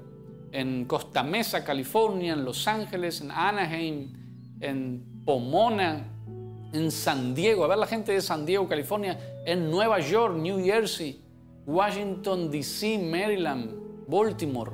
en 0.55 0.85
Costa 0.85 1.25
Mesa, 1.25 1.65
California, 1.65 2.33
en 2.33 2.45
Los 2.45 2.69
Ángeles, 2.69 3.21
en 3.21 3.33
Anaheim, 3.33 4.13
en 4.61 5.23
Pomona, 5.25 6.07
en 6.73 6.91
San 6.93 7.35
Diego, 7.35 7.65
a 7.65 7.69
ver 7.69 7.79
la 7.79 7.87
gente 7.87 8.13
de 8.13 8.21
San 8.21 8.47
Diego, 8.47 8.69
California, 8.69 9.19
en 9.45 9.69
Nueva 9.69 9.99
York, 9.99 10.37
New 10.37 10.65
Jersey, 10.65 11.21
Washington, 11.67 12.51
D.C., 12.53 12.99
Maryland, 12.99 13.73
Baltimore, 14.07 14.73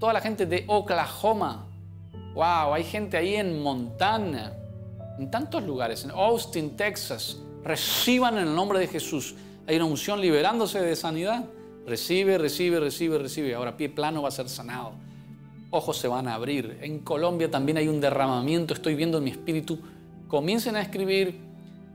toda 0.00 0.12
la 0.12 0.20
gente 0.20 0.46
de 0.46 0.64
Oklahoma. 0.66 1.68
Wow, 2.34 2.74
hay 2.74 2.82
gente 2.82 3.16
ahí 3.16 3.36
en 3.36 3.62
Montana, 3.62 4.52
en 5.18 5.30
tantos 5.30 5.62
lugares, 5.62 6.04
en 6.04 6.10
Austin, 6.10 6.76
Texas. 6.76 7.40
Reciban 7.62 8.36
en 8.36 8.48
el 8.48 8.54
nombre 8.54 8.80
de 8.80 8.88
Jesús. 8.88 9.36
Hay 9.66 9.76
una 9.76 9.84
unción 9.84 10.20
liberándose 10.20 10.80
de 10.80 10.96
sanidad. 10.96 11.44
Recibe, 11.88 12.36
recibe, 12.36 12.78
recibe, 12.80 13.18
recibe. 13.18 13.54
Ahora 13.54 13.76
pie 13.76 13.88
plano 13.88 14.22
va 14.22 14.28
a 14.28 14.32
ser 14.32 14.48
sanado. 14.48 14.92
Ojos 15.70 15.96
se 15.96 16.06
van 16.06 16.28
a 16.28 16.34
abrir. 16.34 16.78
En 16.82 16.98
Colombia 16.98 17.50
también 17.50 17.78
hay 17.78 17.88
un 17.88 18.00
derramamiento. 18.00 18.74
Estoy 18.74 18.94
viendo 18.94 19.18
en 19.18 19.24
mi 19.24 19.30
espíritu. 19.30 19.78
Comiencen 20.28 20.76
a 20.76 20.82
escribir 20.82 21.40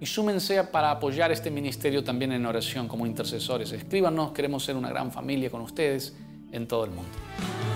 y 0.01 0.05
súmense 0.07 0.63
para 0.63 0.89
apoyar 0.89 1.31
este 1.31 1.51
ministerio 1.51 2.03
también 2.03 2.31
en 2.31 2.45
oración 2.45 2.87
como 2.87 3.05
intercesores. 3.05 3.71
Escríbanos, 3.71 4.31
queremos 4.31 4.63
ser 4.63 4.75
una 4.75 4.89
gran 4.89 5.11
familia 5.11 5.51
con 5.51 5.61
ustedes 5.61 6.15
en 6.51 6.67
todo 6.67 6.85
el 6.85 6.91
mundo. 6.91 7.72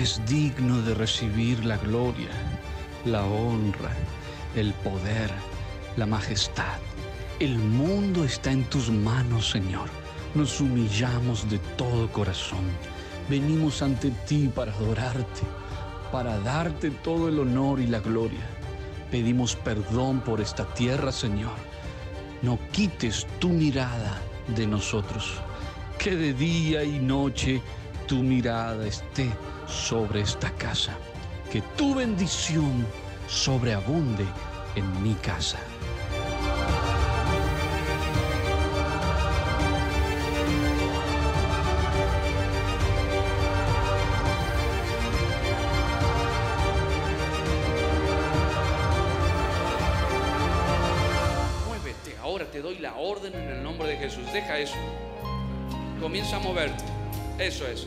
Es 0.00 0.20
digno 0.26 0.80
de 0.82 0.94
recibir 0.94 1.64
la 1.64 1.76
gloria, 1.76 2.30
la 3.04 3.24
honra, 3.24 3.90
el 4.54 4.72
poder, 4.74 5.28
la 5.96 6.06
majestad. 6.06 6.78
El 7.40 7.58
mundo 7.58 8.22
está 8.24 8.52
en 8.52 8.62
tus 8.64 8.90
manos, 8.90 9.50
Señor. 9.50 9.88
Nos 10.36 10.60
humillamos 10.60 11.50
de 11.50 11.58
todo 11.76 12.12
corazón. 12.12 12.64
Venimos 13.28 13.82
ante 13.82 14.12
ti 14.28 14.48
para 14.54 14.72
adorarte, 14.72 15.42
para 16.12 16.38
darte 16.40 16.90
todo 16.90 17.28
el 17.28 17.40
honor 17.40 17.80
y 17.80 17.88
la 17.88 17.98
gloria. 17.98 18.46
Pedimos 19.10 19.56
perdón 19.56 20.20
por 20.20 20.40
esta 20.40 20.64
tierra, 20.74 21.10
Señor. 21.10 21.56
No 22.42 22.56
quites 22.70 23.26
tu 23.40 23.48
mirada 23.48 24.20
de 24.54 24.64
nosotros. 24.64 25.40
Que 25.98 26.14
de 26.14 26.34
día 26.34 26.84
y 26.84 27.00
noche 27.00 27.60
tu 28.06 28.22
mirada 28.22 28.86
esté 28.86 29.32
sobre 29.68 30.20
esta 30.22 30.50
casa, 30.52 30.96
que 31.52 31.62
tu 31.76 31.94
bendición 31.94 32.86
sobreabunde 33.28 34.26
en 34.74 35.02
mi 35.02 35.14
casa. 35.14 35.58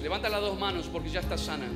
Levanta 0.04 0.28
las 0.28 0.42
dos 0.42 0.60
manos 0.60 0.90
porque 0.92 1.10
ya 1.10 1.22
está 1.22 1.38
sana. 1.38 1.68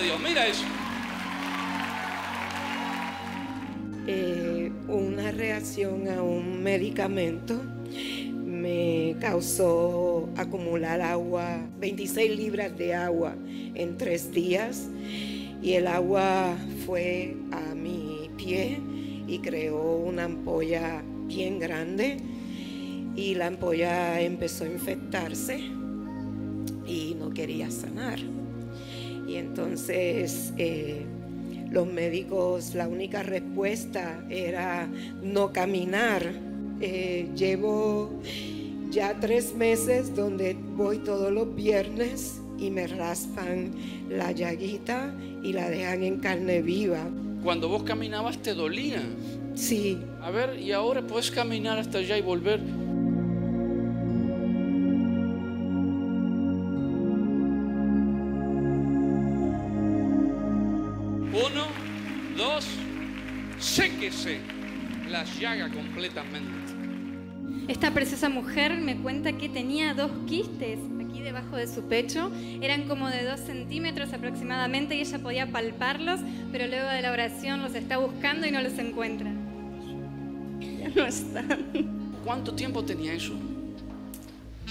Dios. 0.00 0.20
Mira 0.20 0.46
eso. 0.46 0.64
Eh, 4.06 4.72
una 4.88 5.30
reacción 5.30 6.08
a 6.08 6.22
un 6.22 6.62
medicamento 6.62 7.60
me 8.44 9.16
causó 9.20 10.28
acumular 10.36 11.00
agua, 11.00 11.60
26 11.78 12.36
libras 12.36 12.76
de 12.76 12.94
agua 12.94 13.34
en 13.74 13.96
tres 13.96 14.32
días 14.32 14.88
y 15.62 15.74
el 15.74 15.86
agua 15.86 16.56
fue 16.86 17.36
a 17.52 17.74
mi 17.74 18.30
pie 18.36 18.80
y 19.26 19.38
creó 19.38 19.96
una 19.96 20.24
ampolla 20.24 21.02
bien 21.26 21.58
grande 21.58 22.16
y 23.14 23.34
la 23.34 23.46
ampolla 23.46 24.20
empezó 24.20 24.64
a 24.64 24.68
infectarse 24.68 25.58
y 26.86 27.14
no 27.18 27.30
quería 27.30 27.70
sanar. 27.70 28.39
Y 29.30 29.36
entonces 29.36 30.52
eh, 30.58 31.06
los 31.70 31.86
médicos, 31.86 32.74
la 32.74 32.88
única 32.88 33.22
respuesta 33.22 34.24
era 34.28 34.88
no 35.22 35.52
caminar. 35.52 36.32
Eh, 36.80 37.28
llevo 37.36 38.10
ya 38.90 39.20
tres 39.20 39.54
meses 39.54 40.16
donde 40.16 40.56
voy 40.74 40.98
todos 40.98 41.30
los 41.30 41.54
viernes 41.54 42.40
y 42.58 42.72
me 42.72 42.88
raspan 42.88 43.70
la 44.08 44.32
llaguita 44.32 45.14
y 45.44 45.52
la 45.52 45.70
dejan 45.70 46.02
en 46.02 46.18
carne 46.18 46.60
viva. 46.60 47.08
Cuando 47.44 47.68
vos 47.68 47.84
caminabas 47.84 48.42
te 48.42 48.52
dolía. 48.52 49.00
Sí. 49.54 49.96
A 50.20 50.32
ver, 50.32 50.58
y 50.58 50.72
ahora 50.72 51.02
puedes 51.02 51.30
caminar 51.30 51.78
hasta 51.78 51.98
allá 51.98 52.18
y 52.18 52.22
volver. 52.22 52.60
Llaga 65.40 65.70
completamente. 65.70 66.74
Esta 67.66 67.90
preciosa 67.92 68.28
mujer 68.28 68.76
me 68.76 68.96
cuenta 68.96 69.32
que 69.32 69.48
tenía 69.48 69.94
dos 69.94 70.10
quistes 70.28 70.78
aquí 71.02 71.22
debajo 71.22 71.56
de 71.56 71.66
su 71.66 71.88
pecho, 71.88 72.30
eran 72.60 72.86
como 72.86 73.08
de 73.08 73.24
dos 73.24 73.40
centímetros 73.40 74.12
aproximadamente 74.12 74.96
y 74.96 75.00
ella 75.00 75.18
podía 75.18 75.50
palparlos, 75.50 76.20
pero 76.52 76.66
luego 76.66 76.88
de 76.88 77.00
la 77.00 77.10
oración 77.10 77.62
los 77.62 77.74
está 77.74 77.96
buscando 77.96 78.46
y 78.46 78.50
no 78.50 78.60
los 78.60 78.78
encuentra. 78.78 79.30
Ya 80.60 80.88
no 80.94 81.06
están. 81.06 82.12
¿Cuánto 82.24 82.54
tiempo 82.54 82.84
tenía 82.84 83.14
eso? 83.14 83.32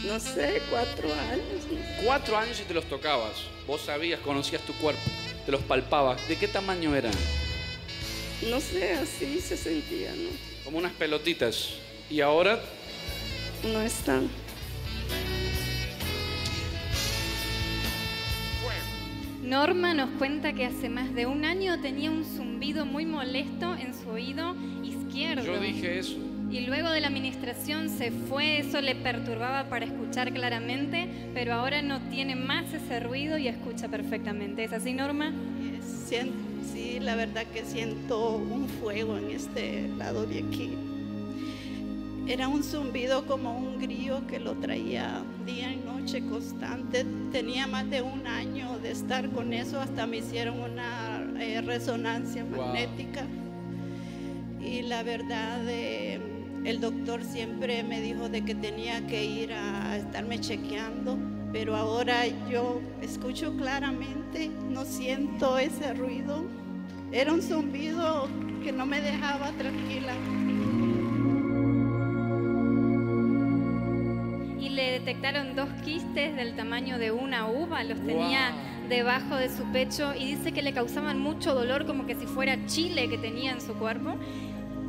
No 0.06 0.20
sé, 0.20 0.62
cuatro 0.70 1.10
años. 1.32 1.82
Cuatro 2.06 2.38
años 2.38 2.62
y 2.62 2.64
te 2.64 2.74
los 2.74 2.86
tocabas. 2.86 3.34
Vos 3.66 3.82
sabías, 3.82 4.20
conocías 4.20 4.62
tu 4.64 4.74
cuerpo, 4.74 5.02
te 5.46 5.52
los 5.52 5.62
palpabas. 5.62 6.28
¿De 6.28 6.36
qué 6.36 6.48
tamaño 6.48 6.96
eran? 6.96 7.14
No 8.50 8.60
sé, 8.60 8.94
así 8.94 9.42
se 9.42 9.58
sentía, 9.58 10.12
¿no? 10.12 10.49
Como 10.64 10.78
unas 10.78 10.94
pelotitas. 10.94 11.76
¿Y 12.10 12.22
ahora? 12.22 12.60
No 13.64 13.82
están. 13.82 14.30
Norma 19.50 19.96
nos 19.96 20.12
cuenta 20.12 20.54
que 20.54 20.64
hace 20.64 20.90
más 20.90 21.16
de 21.16 21.26
un 21.26 21.44
año 21.44 21.82
tenía 21.82 22.12
un 22.12 22.24
zumbido 22.24 22.86
muy 22.86 23.08
molesto 23.08 23.76
en 23.76 23.96
su 23.96 24.10
oído 24.10 24.56
izquierdo. 24.84 25.44
Yo 25.44 25.60
dije 25.60 25.98
eso. 25.98 26.18
Y 26.52 26.62
luego 26.62 26.92
de 26.92 27.02
la 27.02 27.08
administración 27.08 27.90
se 27.90 28.12
fue, 28.12 28.60
eso 28.60 28.80
le 28.80 28.94
perturbaba 28.94 29.68
para 29.68 29.86
escuchar 29.86 30.32
claramente, 30.34 31.08
pero 31.34 31.54
ahora 31.54 31.82
no 31.82 32.00
tiene 32.10 32.36
más 32.36 32.72
ese 32.74 33.00
ruido 33.00 33.40
y 33.40 33.48
escucha 33.48 33.88
perfectamente. 33.88 34.64
¿Es 34.64 34.74
así, 34.74 34.94
Norma? 34.94 35.32
La 37.00 37.16
verdad 37.16 37.44
que 37.54 37.64
siento 37.64 38.36
un 38.38 38.68
fuego 38.68 39.18
en 39.18 39.32
este 39.32 39.88
lado 39.98 40.26
de 40.26 40.40
aquí. 40.40 40.72
Era 42.28 42.48
un 42.48 42.64
zumbido 42.64 43.26
como 43.26 43.58
un 43.58 43.80
grillo 43.80 44.28
que 44.28 44.40
lo 44.40 44.54
traía 44.54 45.24
día 45.46 45.72
y 45.74 45.78
noche 45.78 46.22
constante. 46.22 47.06
Tenía 47.32 47.66
más 47.66 47.90
de 47.90 48.02
un 48.04 48.28
año 48.28 48.78
de 48.80 48.92
estar 48.92 49.30
con 49.32 49.54
eso, 49.54 49.80
hasta 49.80 50.06
me 50.06 50.18
hicieron 50.18 50.60
una 50.60 51.26
eh, 51.40 51.62
resonancia 51.62 52.44
Wow. 52.44 52.58
magnética. 52.68 53.26
Y 54.62 54.84
la 54.84 55.02
verdad, 55.04 55.62
eh, 55.68 56.20
el 56.66 56.80
doctor 56.82 57.24
siempre 57.24 57.82
me 57.84 58.02
dijo 58.02 58.30
de 58.30 58.44
que 58.44 58.54
tenía 58.54 59.08
que 59.08 59.24
ir 59.26 59.54
a 59.54 59.98
estarme 59.98 60.40
chequeando, 60.40 61.18
pero 61.52 61.76
ahora 61.76 62.28
yo 62.52 62.82
escucho 63.02 63.56
claramente, 63.58 64.52
no 64.70 64.86
siento 64.86 65.58
ese 65.58 65.94
ruido. 65.96 66.44
Era 67.12 67.34
un 67.34 67.42
zumbido 67.42 68.28
que 68.64 68.72
no 68.72 68.86
me 68.86 69.02
dejaba 69.02 69.52
tranquila. 69.54 70.14
Y 74.60 74.70
le 74.70 74.92
detectaron 74.92 75.56
dos 75.56 75.70
quistes 75.84 76.36
del 76.36 76.56
tamaño 76.56 77.00
de 77.00 77.12
una 77.12 77.48
uva, 77.48 77.84
los 77.84 78.00
tenía 78.06 78.52
debajo 78.90 79.36
de 79.36 79.50
su 79.50 79.64
pecho 79.72 80.14
y 80.16 80.36
dice 80.36 80.52
que 80.52 80.62
le 80.62 80.74
causaban 80.74 81.20
mucho 81.20 81.54
dolor 81.54 81.86
como 81.86 82.06
que 82.06 82.16
si 82.16 82.26
fuera 82.26 82.66
chile 82.66 83.10
que 83.10 83.18
tenía 83.18 83.52
en 83.52 83.62
su 83.62 83.74
cuerpo. 83.74 84.16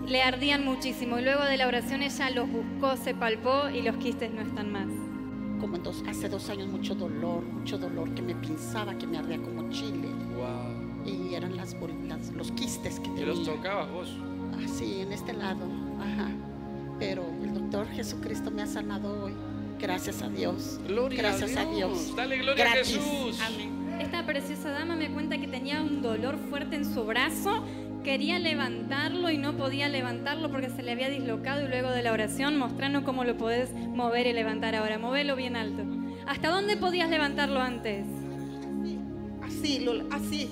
Le 0.06 0.22
ardían 0.22 0.64
muchísimo 0.64 1.18
y 1.18 1.22
luego 1.22 1.44
de 1.44 1.56
la 1.56 1.68
oración 1.68 2.02
ella 2.02 2.30
los 2.30 2.48
buscó, 2.50 2.96
se 2.96 3.14
palpó 3.14 3.68
y 3.72 3.82
los 3.82 3.96
quistes 3.96 4.30
no 4.32 4.42
están 4.42 4.72
más. 4.72 4.86
como 5.60 5.76
en 5.76 5.82
dos- 5.82 6.02
hace 6.08 6.26
dos 6.30 6.48
años 6.48 6.68
mucho 6.68 6.94
dolor, 6.94 7.42
mucho 7.42 7.76
dolor 7.76 8.14
que 8.14 8.22
me 8.22 8.34
pinzaba, 8.34 8.94
que 8.96 9.06
me 9.06 9.18
ardía 9.18 9.36
como 9.36 9.68
chile. 9.70 10.08
Wow. 10.34 10.89
Y 11.06 11.34
eran 11.34 11.56
las, 11.56 11.76
las- 12.08 12.30
los 12.32 12.52
quistes 12.52 13.00
que 13.00 13.08
¿Y 13.08 13.14
tenía. 13.14 13.26
los 13.26 13.44
tocabas 13.44 13.90
vos? 13.90 14.08
Así, 14.64 15.00
en 15.00 15.12
este 15.12 15.32
lado. 15.32 15.64
Ajá. 16.00 16.28
Pero 16.98 17.24
el 17.42 17.54
doctor 17.54 17.86
Jesucristo 17.88 18.50
me 18.50 18.62
ha 18.62 18.66
sanado 18.66 19.24
hoy. 19.24 19.32
Gracias 19.80 20.20
a 20.20 20.28
Dios. 20.28 20.78
Gloria 20.86 21.22
Gracias 21.22 21.56
a 21.56 21.62
a 21.62 21.64
Dios. 21.64 22.04
Dios. 22.04 22.16
Dale 22.16 22.36
gloria 22.38 22.64
Gratis. 22.64 22.96
a 22.96 23.00
Jesús. 23.00 23.40
Amén. 23.40 24.00
Esta 24.00 24.26
preciosa 24.26 24.70
dama 24.70 24.96
me 24.96 25.10
cuenta 25.10 25.38
que 25.38 25.46
tenía 25.48 25.80
un 25.82 26.02
dolor 26.02 26.36
fuerte 26.50 26.76
en 26.76 26.84
su 26.84 27.04
brazo, 27.04 27.64
quería 28.04 28.38
levantarlo 28.38 29.30
y 29.30 29.38
no 29.38 29.56
podía 29.56 29.88
levantarlo 29.88 30.50
porque 30.50 30.68
se 30.70 30.82
le 30.82 30.92
había 30.92 31.08
dislocado 31.10 31.64
y 31.64 31.68
luego 31.68 31.90
de 31.90 32.02
la 32.02 32.12
oración 32.12 32.58
mostrando 32.58 33.04
cómo 33.04 33.24
lo 33.24 33.36
podés 33.38 33.72
mover 33.74 34.26
y 34.26 34.32
levantar 34.34 34.74
ahora. 34.74 34.98
Movelo 34.98 35.36
bien 35.36 35.56
alto. 35.56 35.82
¿Hasta 36.26 36.48
dónde 36.50 36.76
podías 36.76 37.08
levantarlo 37.10 37.60
antes? 37.60 38.04
Así, 39.42 39.80
lo- 39.80 40.06
así, 40.12 40.48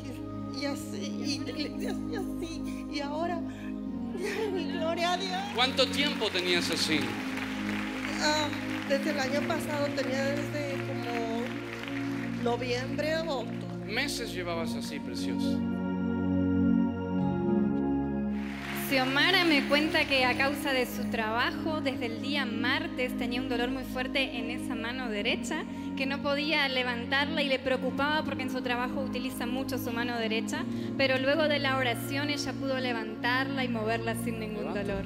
y 0.61 0.65
así, 0.67 1.43
y, 1.47 1.51
y- 1.51 1.85
y 2.13 2.17
así. 2.17 2.87
Y 2.93 3.01
ahora, 3.01 3.41
gloria 4.73 5.13
a 5.13 5.17
Dios. 5.17 5.41
¿Cuánto 5.55 5.87
tiempo 5.89 6.29
tenías 6.31 6.71
así? 6.71 7.01
Ah, 8.21 8.49
desde 8.89 9.11
el 9.11 9.21
año 9.21 9.41
pasado 9.47 9.87
tenía 9.95 10.25
desde 10.25 10.73
como 10.87 11.43
noviembre 12.43 13.17
o 13.19 13.41
octubre. 13.41 13.87
Meses 13.93 14.33
llevabas 14.35 14.75
así, 14.75 14.99
precioso. 15.01 15.59
Xiomara 18.89 19.45
me 19.45 19.69
cuenta 19.69 20.07
que 20.07 20.25
a 20.25 20.35
causa 20.35 20.73
de 20.73 20.87
su 20.87 21.05
trabajo, 21.11 21.83
desde 21.83 22.07
el 22.07 22.23
día 22.23 22.47
martes 22.47 23.15
tenía 23.19 23.43
un 23.43 23.51
dolor 23.51 23.69
muy 23.69 23.85
fuerte 23.85 24.39
en 24.39 24.51
esa 24.51 24.75
mano 24.75 25.11
derecha, 25.11 25.65
que 25.95 26.07
no 26.07 26.23
podía 26.23 26.67
levantarla 26.69 27.43
y 27.43 27.49
le 27.49 27.59
preocupaba 27.59 28.25
porque 28.25 28.45
en 28.45 28.51
su 28.51 28.63
trabajo 28.63 29.03
utiliza 29.03 29.45
mucho 29.45 29.77
su 29.77 29.93
mano 29.93 30.17
derecha, 30.17 30.65
pero 30.97 31.19
luego 31.19 31.49
de 31.49 31.59
la 31.59 31.77
oración 31.77 32.31
ella 32.31 32.55
pudo 32.55 32.79
levantarla 32.79 33.63
y 33.63 33.69
moverla 33.69 34.15
sin 34.25 34.41
ningún 34.41 34.73
dolor. 34.73 35.05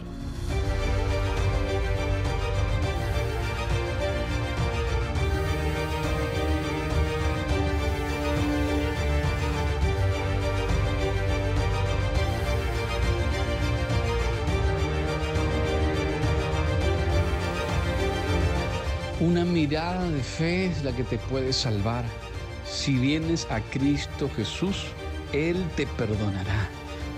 Una 19.32 19.46
mirada 19.46 20.10
de 20.10 20.22
fe 20.22 20.66
es 20.66 20.84
la 20.84 20.92
que 20.92 21.04
te 21.04 21.16
puede 21.16 21.54
salvar. 21.54 22.04
Si 22.70 22.92
vienes 22.92 23.46
a 23.50 23.62
Cristo 23.62 24.28
Jesús, 24.36 24.88
Él 25.32 25.56
te 25.74 25.86
perdonará. 25.86 26.68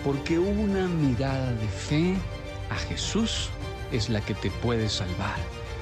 Porque 0.04 0.38
una 0.38 0.86
mirada 0.86 1.50
de 1.50 1.66
fe 1.66 2.14
a 2.70 2.76
Jesús 2.76 3.50
es 3.90 4.10
la 4.10 4.20
que 4.20 4.34
te 4.34 4.48
puede 4.62 4.88
salvar. 4.88 5.34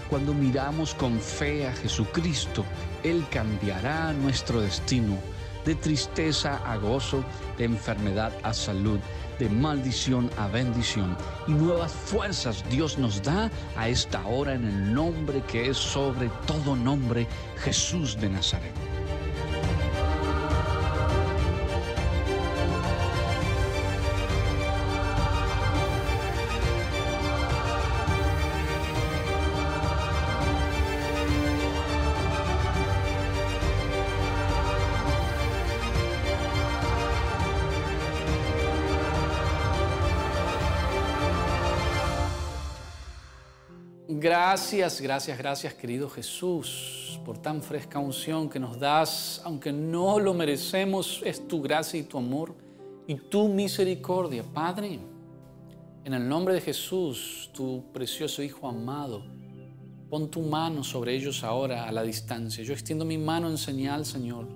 Cuando 0.09 0.33
miramos 0.33 0.95
con 0.95 1.21
fe 1.21 1.67
a 1.67 1.73
Jesucristo, 1.75 2.65
Él 3.03 3.27
cambiará 3.31 4.15
nuestro 4.15 4.63
destino 4.63 5.19
de 5.67 5.75
tristeza 5.75 6.63
a 6.65 6.79
gozo, 6.79 7.23
de 7.59 7.65
enfermedad 7.65 8.33
a 8.43 8.55
salud, 8.55 9.01
de 9.43 9.49
maldición 9.49 10.31
a 10.39 10.47
bendición. 10.47 11.17
Y 11.49 11.53
nuevas 11.53 11.93
fuerzas 11.93 12.65
Dios 12.71 12.97
nos 12.97 13.23
da 13.23 13.51
a 13.77 13.89
esta 13.89 14.25
hora 14.27 14.55
en 14.55 14.65
el 14.65 14.95
nombre 14.95 15.43
que 15.51 15.69
es 15.69 15.77
sobre 15.77 16.31
todo 16.47 16.77
nombre, 16.77 17.27
Jesús 17.57 18.17
de 18.21 18.29
Nazaret. 18.29 18.92
Gracias, 44.53 45.01
gracias, 45.01 45.39
gracias, 45.39 45.73
querido 45.73 46.11
Jesús, 46.11 47.19
por 47.25 47.39
tan 47.39 47.63
fresca 47.63 47.99
unción 47.99 48.51
que 48.51 48.61
nos 48.61 48.79
das, 48.79 49.41
aunque 49.47 49.73
no 49.73 50.19
lo 50.19 50.35
merecemos, 50.35 51.23
es 51.25 51.49
tu 51.49 51.63
gracia 51.63 51.99
y 51.99 52.03
tu 52.03 52.19
amor 52.19 52.55
y 53.07 53.15
tu 53.15 53.49
misericordia, 53.49 54.45
Padre. 54.45 54.99
En 56.05 56.13
el 56.13 56.29
nombre 56.29 56.53
de 56.53 56.61
Jesús, 56.61 57.49
tu 57.55 57.91
precioso 57.95 58.43
Hijo 58.43 58.69
amado, 58.69 59.25
pon 60.11 60.31
tu 60.31 60.43
mano 60.43 60.85
sobre 60.85 61.15
ellos 61.15 61.45
ahora 61.45 61.89
a 61.89 61.91
la 61.91 62.03
distancia. 62.03 62.63
Yo 62.63 62.75
extiendo 62.75 63.07
mi 63.07 63.17
mano 63.17 63.49
en 63.49 63.57
señal, 63.57 64.05
Señor, 64.05 64.47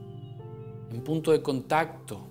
en 0.90 1.02
punto 1.02 1.32
de 1.32 1.40
contacto 1.40 2.28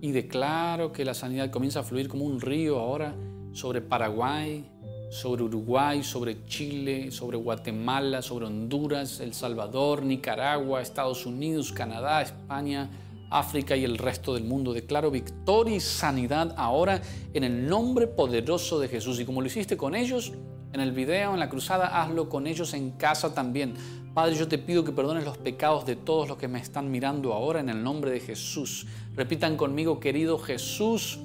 y 0.00 0.12
declaro 0.12 0.92
que 0.92 1.04
la 1.04 1.12
sanidad 1.12 1.50
comienza 1.50 1.80
a 1.80 1.82
fluir 1.82 2.08
como 2.08 2.24
un 2.24 2.40
río 2.40 2.78
ahora 2.78 3.14
sobre 3.52 3.82
Paraguay, 3.82 4.64
sobre 5.08 5.44
Uruguay, 5.44 6.02
sobre 6.02 6.44
Chile, 6.46 7.10
sobre 7.10 7.36
Guatemala, 7.36 8.22
sobre 8.22 8.46
Honduras, 8.46 9.20
El 9.20 9.34
Salvador, 9.34 10.02
Nicaragua, 10.02 10.82
Estados 10.82 11.26
Unidos, 11.26 11.72
Canadá, 11.72 12.22
España, 12.22 12.90
África 13.30 13.76
y 13.76 13.84
el 13.84 13.98
resto 13.98 14.34
del 14.34 14.44
mundo. 14.44 14.72
Declaro 14.72 15.10
victoria 15.10 15.76
y 15.76 15.80
sanidad 15.80 16.54
ahora 16.56 17.00
en 17.34 17.44
el 17.44 17.68
nombre 17.68 18.06
poderoso 18.06 18.78
de 18.78 18.88
Jesús. 18.88 19.20
Y 19.20 19.24
como 19.24 19.40
lo 19.40 19.46
hiciste 19.46 19.76
con 19.76 19.94
ellos 19.94 20.32
en 20.72 20.80
el 20.80 20.92
video, 20.92 21.34
en 21.34 21.40
la 21.40 21.48
cruzada, 21.48 22.02
hazlo 22.02 22.28
con 22.28 22.46
ellos 22.46 22.74
en 22.74 22.92
casa 22.92 23.34
también. 23.34 23.74
Padre, 24.12 24.34
yo 24.34 24.48
te 24.48 24.58
pido 24.58 24.82
que 24.82 24.92
perdones 24.92 25.24
los 25.24 25.36
pecados 25.38 25.84
de 25.84 25.94
todos 25.94 26.28
los 26.28 26.38
que 26.38 26.48
me 26.48 26.58
están 26.58 26.90
mirando 26.90 27.32
ahora 27.32 27.60
en 27.60 27.68
el 27.68 27.82
nombre 27.82 28.10
de 28.10 28.20
Jesús. 28.20 28.86
Repitan 29.14 29.56
conmigo, 29.56 30.00
querido 30.00 30.38
Jesús, 30.38 31.18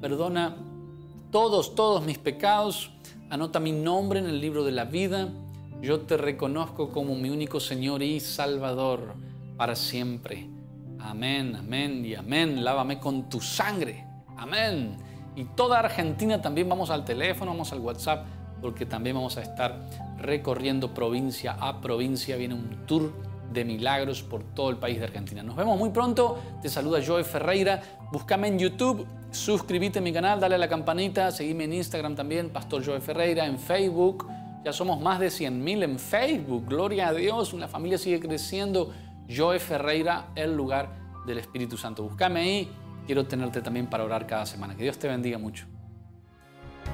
perdona 0.00 0.56
todos, 1.30 1.74
todos 1.74 2.04
mis 2.04 2.16
pecados 2.16 2.90
Anota 3.30 3.60
mi 3.60 3.72
nombre 3.72 4.20
en 4.20 4.26
el 4.26 4.40
libro 4.40 4.64
de 4.64 4.72
la 4.72 4.86
vida. 4.86 5.28
Yo 5.82 6.00
te 6.00 6.16
reconozco 6.16 6.88
como 6.88 7.14
mi 7.14 7.28
único 7.28 7.60
Señor 7.60 8.02
y 8.02 8.20
Salvador 8.20 9.16
para 9.58 9.76
siempre. 9.76 10.48
Amén, 10.98 11.54
amén 11.54 12.06
y 12.06 12.14
amén. 12.14 12.64
Lávame 12.64 12.98
con 12.98 13.28
tu 13.28 13.42
sangre. 13.42 14.02
Amén. 14.38 14.96
Y 15.36 15.44
toda 15.44 15.78
Argentina 15.78 16.40
también 16.40 16.70
vamos 16.70 16.88
al 16.88 17.04
teléfono, 17.04 17.50
vamos 17.50 17.70
al 17.70 17.80
WhatsApp, 17.80 18.24
porque 18.62 18.86
también 18.86 19.16
vamos 19.16 19.36
a 19.36 19.42
estar 19.42 19.78
recorriendo 20.16 20.94
provincia 20.94 21.52
a 21.60 21.82
provincia. 21.82 22.34
Viene 22.36 22.54
un 22.54 22.86
tour 22.86 23.12
de 23.52 23.64
milagros 23.64 24.22
por 24.22 24.42
todo 24.42 24.70
el 24.70 24.76
país 24.76 24.98
de 24.98 25.04
Argentina. 25.04 25.42
Nos 25.42 25.56
vemos 25.56 25.78
muy 25.78 25.90
pronto. 25.90 26.38
Te 26.60 26.68
saluda 26.68 27.00
Joe 27.04 27.24
Ferreira. 27.24 27.82
Búscame 28.12 28.48
en 28.48 28.58
YouTube, 28.58 29.06
suscríbete 29.30 29.98
a 29.98 30.02
mi 30.02 30.12
canal, 30.12 30.40
dale 30.40 30.54
a 30.54 30.58
la 30.58 30.68
campanita, 30.68 31.30
seguime 31.30 31.64
en 31.64 31.74
Instagram 31.74 32.14
también, 32.14 32.50
Pastor 32.50 32.84
Joe 32.84 33.00
Ferreira, 33.00 33.46
en 33.46 33.58
Facebook. 33.58 34.26
Ya 34.64 34.72
somos 34.72 35.00
más 35.00 35.20
de 35.20 35.30
100 35.30 35.62
mil 35.62 35.82
en 35.82 35.98
Facebook. 35.98 36.66
Gloria 36.66 37.08
a 37.08 37.12
Dios, 37.12 37.52
una 37.52 37.68
familia 37.68 37.98
sigue 37.98 38.20
creciendo. 38.20 38.92
Joe 39.28 39.58
Ferreira, 39.58 40.28
el 40.34 40.56
lugar 40.56 40.90
del 41.26 41.38
Espíritu 41.38 41.76
Santo. 41.76 42.02
Búscame 42.02 42.40
ahí. 42.40 42.68
Quiero 43.06 43.26
tenerte 43.26 43.60
también 43.62 43.86
para 43.86 44.04
orar 44.04 44.26
cada 44.26 44.46
semana. 44.46 44.74
Que 44.74 44.82
Dios 44.82 44.98
te 44.98 45.08
bendiga 45.08 45.38
mucho. 45.38 45.66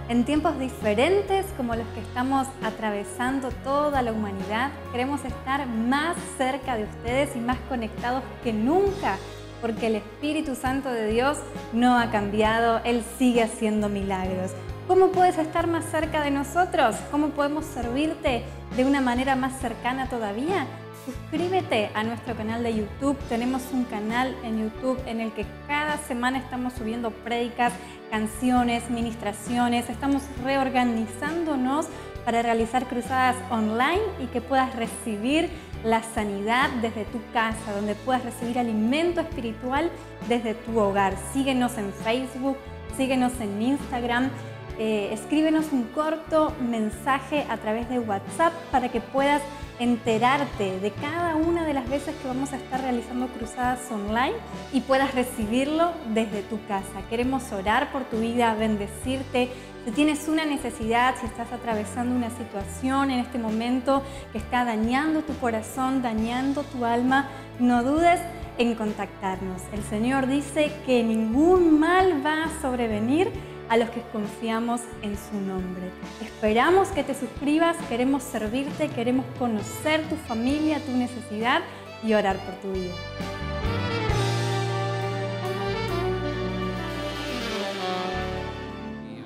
En 0.07 0.25
tiempos 0.25 0.59
diferentes 0.59 1.47
como 1.57 1.75
los 1.75 1.87
que 1.89 2.01
estamos 2.01 2.47
atravesando 2.63 3.49
toda 3.65 4.03
la 4.03 4.13
humanidad, 4.13 4.71
queremos 4.93 5.25
estar 5.25 5.67
más 5.67 6.15
cerca 6.37 6.77
de 6.77 6.85
ustedes 6.85 7.35
y 7.35 7.39
más 7.39 7.57
conectados 7.71 8.23
que 8.43 8.53
nunca, 8.53 9.17
porque 9.63 9.87
el 9.87 9.95
Espíritu 9.97 10.57
Santo 10.57 10.91
de 10.91 11.07
Dios 11.07 11.39
no 11.73 11.99
ha 11.99 12.11
cambiado, 12.11 12.83
Él 12.85 13.03
sigue 13.17 13.43
haciendo 13.43 13.89
milagros. 13.89 14.51
¿Cómo 14.87 15.09
puedes 15.09 15.39
estar 15.39 15.67
más 15.67 15.87
cerca 15.87 16.23
de 16.23 16.31
nosotros? 16.31 16.97
¿Cómo 17.11 17.29
podemos 17.29 17.65
servirte 17.65 18.45
de 18.77 18.85
una 18.85 19.01
manera 19.01 19.37
más 19.37 19.59
cercana 19.59 20.11
todavía? 20.11 20.67
Suscríbete 21.05 21.91
a 21.93 22.03
nuestro 22.03 22.35
canal 22.35 22.63
de 22.63 22.77
YouTube. 22.77 23.19
Tenemos 23.29 23.63
un 23.75 23.85
canal 23.85 24.35
en 24.43 24.63
YouTube 24.63 24.99
en 25.07 25.21
el 25.21 25.33
que 25.33 25.45
cada 25.69 25.99
semana 25.99 26.39
estamos 26.39 26.73
subiendo 26.73 27.11
prédicas, 27.11 27.75
canciones, 28.11 28.89
ministraciones. 28.89 29.91
Estamos 29.91 30.23
reorganizándonos 30.43 31.89
para 32.25 32.41
realizar 32.41 32.87
cruzadas 32.87 33.37
online 33.51 34.01
y 34.19 34.27
que 34.29 34.41
puedas 34.41 34.75
recibir 34.77 35.51
la 35.85 36.03
sanidad 36.03 36.71
desde 36.81 37.05
tu 37.05 37.21
casa, 37.35 37.73
donde 37.75 37.95
puedas 37.97 38.25
recibir 38.25 38.59
alimento 38.59 39.21
espiritual 39.21 39.91
desde 40.27 40.55
tu 40.55 40.79
hogar. 40.79 41.17
Síguenos 41.35 41.77
en 41.77 41.93
Facebook, 41.93 42.57
síguenos 42.97 43.39
en 43.41 43.61
Instagram. 43.61 44.31
Eh, 44.79 45.11
escríbenos 45.13 45.67
un 45.71 45.85
corto 45.85 46.55
mensaje 46.67 47.45
a 47.51 47.59
través 47.59 47.91
de 47.91 47.99
WhatsApp 47.99 48.55
para 48.73 48.89
que 48.89 49.03
puedas 49.03 49.43
enterarte 49.79 50.79
de 50.79 50.91
cada 50.93 51.37
una 51.37 51.65
de 51.65 51.75
las 51.75 51.89
veces 51.89 52.15
que 52.17 52.29
vamos 52.29 52.53
a 52.53 52.57
estar 52.57 52.81
realizando 52.81 53.27
cruzadas 53.29 53.81
online 53.91 54.35
y 54.73 54.81
puedas 54.81 55.15
recibirlo 55.15 55.93
desde 56.13 56.43
tu 56.43 56.65
casa. 56.67 57.03
Queremos 57.11 57.51
orar 57.53 57.91
por 57.93 58.05
tu 58.05 58.19
vida, 58.19 58.55
bendecirte. 58.55 59.51
Si 59.85 59.91
tienes 59.91 60.29
una 60.29 60.45
necesidad, 60.45 61.15
si 61.21 61.27
estás 61.27 61.53
atravesando 61.53 62.15
una 62.15 62.31
situación 62.31 63.11
en 63.11 63.21
este 63.21 63.39
momento 63.39 64.03
que 64.33 64.39
está 64.39 64.65
dañando 64.65 65.23
tu 65.23 65.37
corazón, 65.39 66.03
dañando 66.03 66.63
tu 66.63 66.85
alma, 66.85 67.29
no 67.59 67.83
dudes 67.83 68.21
en 68.59 68.75
contactarnos. 68.77 69.61
El 69.73 69.83
Señor 69.83 70.27
dice 70.27 70.73
que 70.87 71.03
ningún 71.03 71.79
mal 71.81 72.25
va 72.25 72.45
a 72.45 72.61
sobrevenir 72.63 73.31
a 73.69 73.77
los 73.77 73.91
que 73.91 74.03
confiamos 74.13 74.81
en 75.03 75.17
su 75.17 75.41
nombre. 75.41 75.91
Esperamos 76.21 76.89
que 76.89 77.03
te 77.03 77.15
suscribas, 77.15 77.77
queremos 77.89 78.23
servirte, 78.23 78.89
queremos 78.89 79.25
conocer 79.39 80.03
tu 80.09 80.17
familia, 80.17 80.81
tu 80.81 80.93
necesidad 80.93 81.63
y 82.03 82.15
orar 82.15 82.37
por 82.39 82.55
tu 82.57 82.73
vida. 82.73 82.95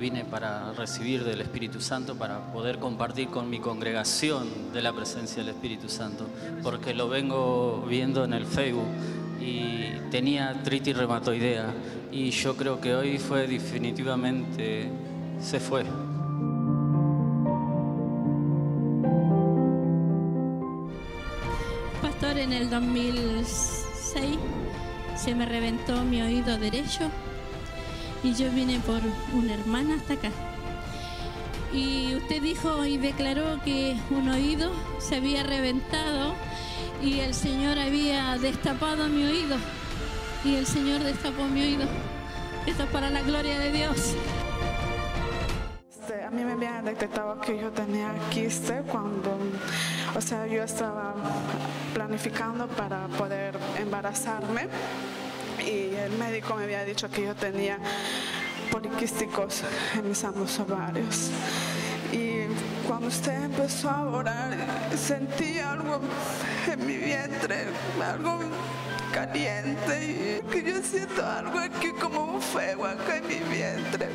Vine 0.01 0.25
para 0.25 0.73
recibir 0.75 1.25
del 1.25 1.41
Espíritu 1.41 1.81
Santo, 1.81 2.15
para 2.15 2.53
poder 2.53 2.79
compartir 2.79 3.29
con 3.29 3.51
mi 3.51 3.59
congregación 3.59 4.73
de 4.73 4.81
la 4.81 4.93
presencia 4.93 5.43
del 5.43 5.53
Espíritu 5.53 5.89
Santo, 5.89 6.25
porque 6.63 6.95
lo 6.95 7.09
vengo 7.09 7.85
viendo 7.89 8.25
en 8.25 8.33
el 8.33 8.47
Facebook 8.47 8.87
y 9.41 9.93
tenía 10.11 10.51
artritis 10.51 10.97
reumatoidea 10.97 11.73
y 12.11 12.31
yo 12.31 12.57
creo 12.57 12.81
que 12.81 12.95
hoy 12.95 13.19
fue 13.19 13.47
definitivamente, 13.47 14.89
se 15.41 15.61
fue. 15.61 15.85
Pastor, 22.03 22.39
en 22.39 22.53
el 22.53 22.71
2006 22.71 24.39
se 25.17 25.35
me 25.35 25.47
reventó 25.47 26.03
mi 26.05 26.23
oído 26.23 26.59
derecho 26.59 27.11
y 28.23 28.35
yo 28.35 28.51
vine 28.51 28.81
por 28.81 29.01
una 29.35 29.55
hermana 29.55 29.97
hasta 29.97 30.15
acá. 30.15 30.31
Y 31.73 32.15
usted 32.17 32.43
dijo 32.43 32.87
y 32.87 32.97
declaró 32.97 33.61
que 33.63 33.97
un 34.11 34.29
oído 34.29 34.73
se 34.99 35.17
había 35.17 35.43
reventado 35.43 36.35
y 37.03 37.21
el 37.21 37.35
Señor 37.35 37.79
había 37.79 38.37
destapado 38.39 39.09
mi 39.09 39.25
oído 39.25 39.57
y 40.45 40.57
el 40.57 40.67
Señor 40.67 41.03
destapó 41.03 41.45
mi 41.45 41.63
oído. 41.63 41.85
Esto 42.67 42.85
es 42.85 42.91
para 42.91 43.11
la 43.11 43.23
gloria 43.23 43.59
de 43.59 43.73
Dios. 43.73 44.15
Este, 45.91 46.25
a 46.25 46.31
mí 46.31 46.45
me 46.45 46.53
habían 46.53 46.85
detectado 46.85 47.41
que 47.41 47.59
yo 47.59 47.71
tenía 47.71 48.15
quiste 48.31 48.83
cuando, 48.91 49.39
o 50.17 50.21
sea, 50.21 50.47
yo 50.47 50.63
estaba 50.63 51.15
planificando 51.95 52.67
para 52.69 53.07
poder 53.09 53.59
embarazarme 53.79 54.69
y 55.61 55.95
el 55.95 56.13
médico 56.19 56.55
me 56.57 56.65
había 56.65 56.85
dicho 56.85 57.11
que 57.11 57.25
yo 57.25 57.35
tenía 57.35 57.79
poliquísticos 58.71 59.63
en 59.95 60.09
mis 60.09 60.23
ambos 60.25 60.59
ovarios. 60.61 61.31
Cuando 62.87 63.09
usted 63.09 63.45
empezó 63.45 63.91
a 63.91 64.03
orar, 64.09 64.57
sentí 64.97 65.59
algo 65.59 66.01
en 66.71 66.87
mi 66.87 66.97
vientre, 66.97 67.67
algo 68.03 68.39
caliente 69.13 70.41
y 70.45 70.51
que 70.51 70.63
yo 70.73 70.83
siento 70.83 71.25
algo 71.25 71.59
aquí 71.59 71.89
como 72.01 72.25
un 72.37 72.41
fuego 72.41 72.87
acá 72.87 73.19
en 73.19 73.27
mi 73.29 73.41
vientre. 73.55 74.09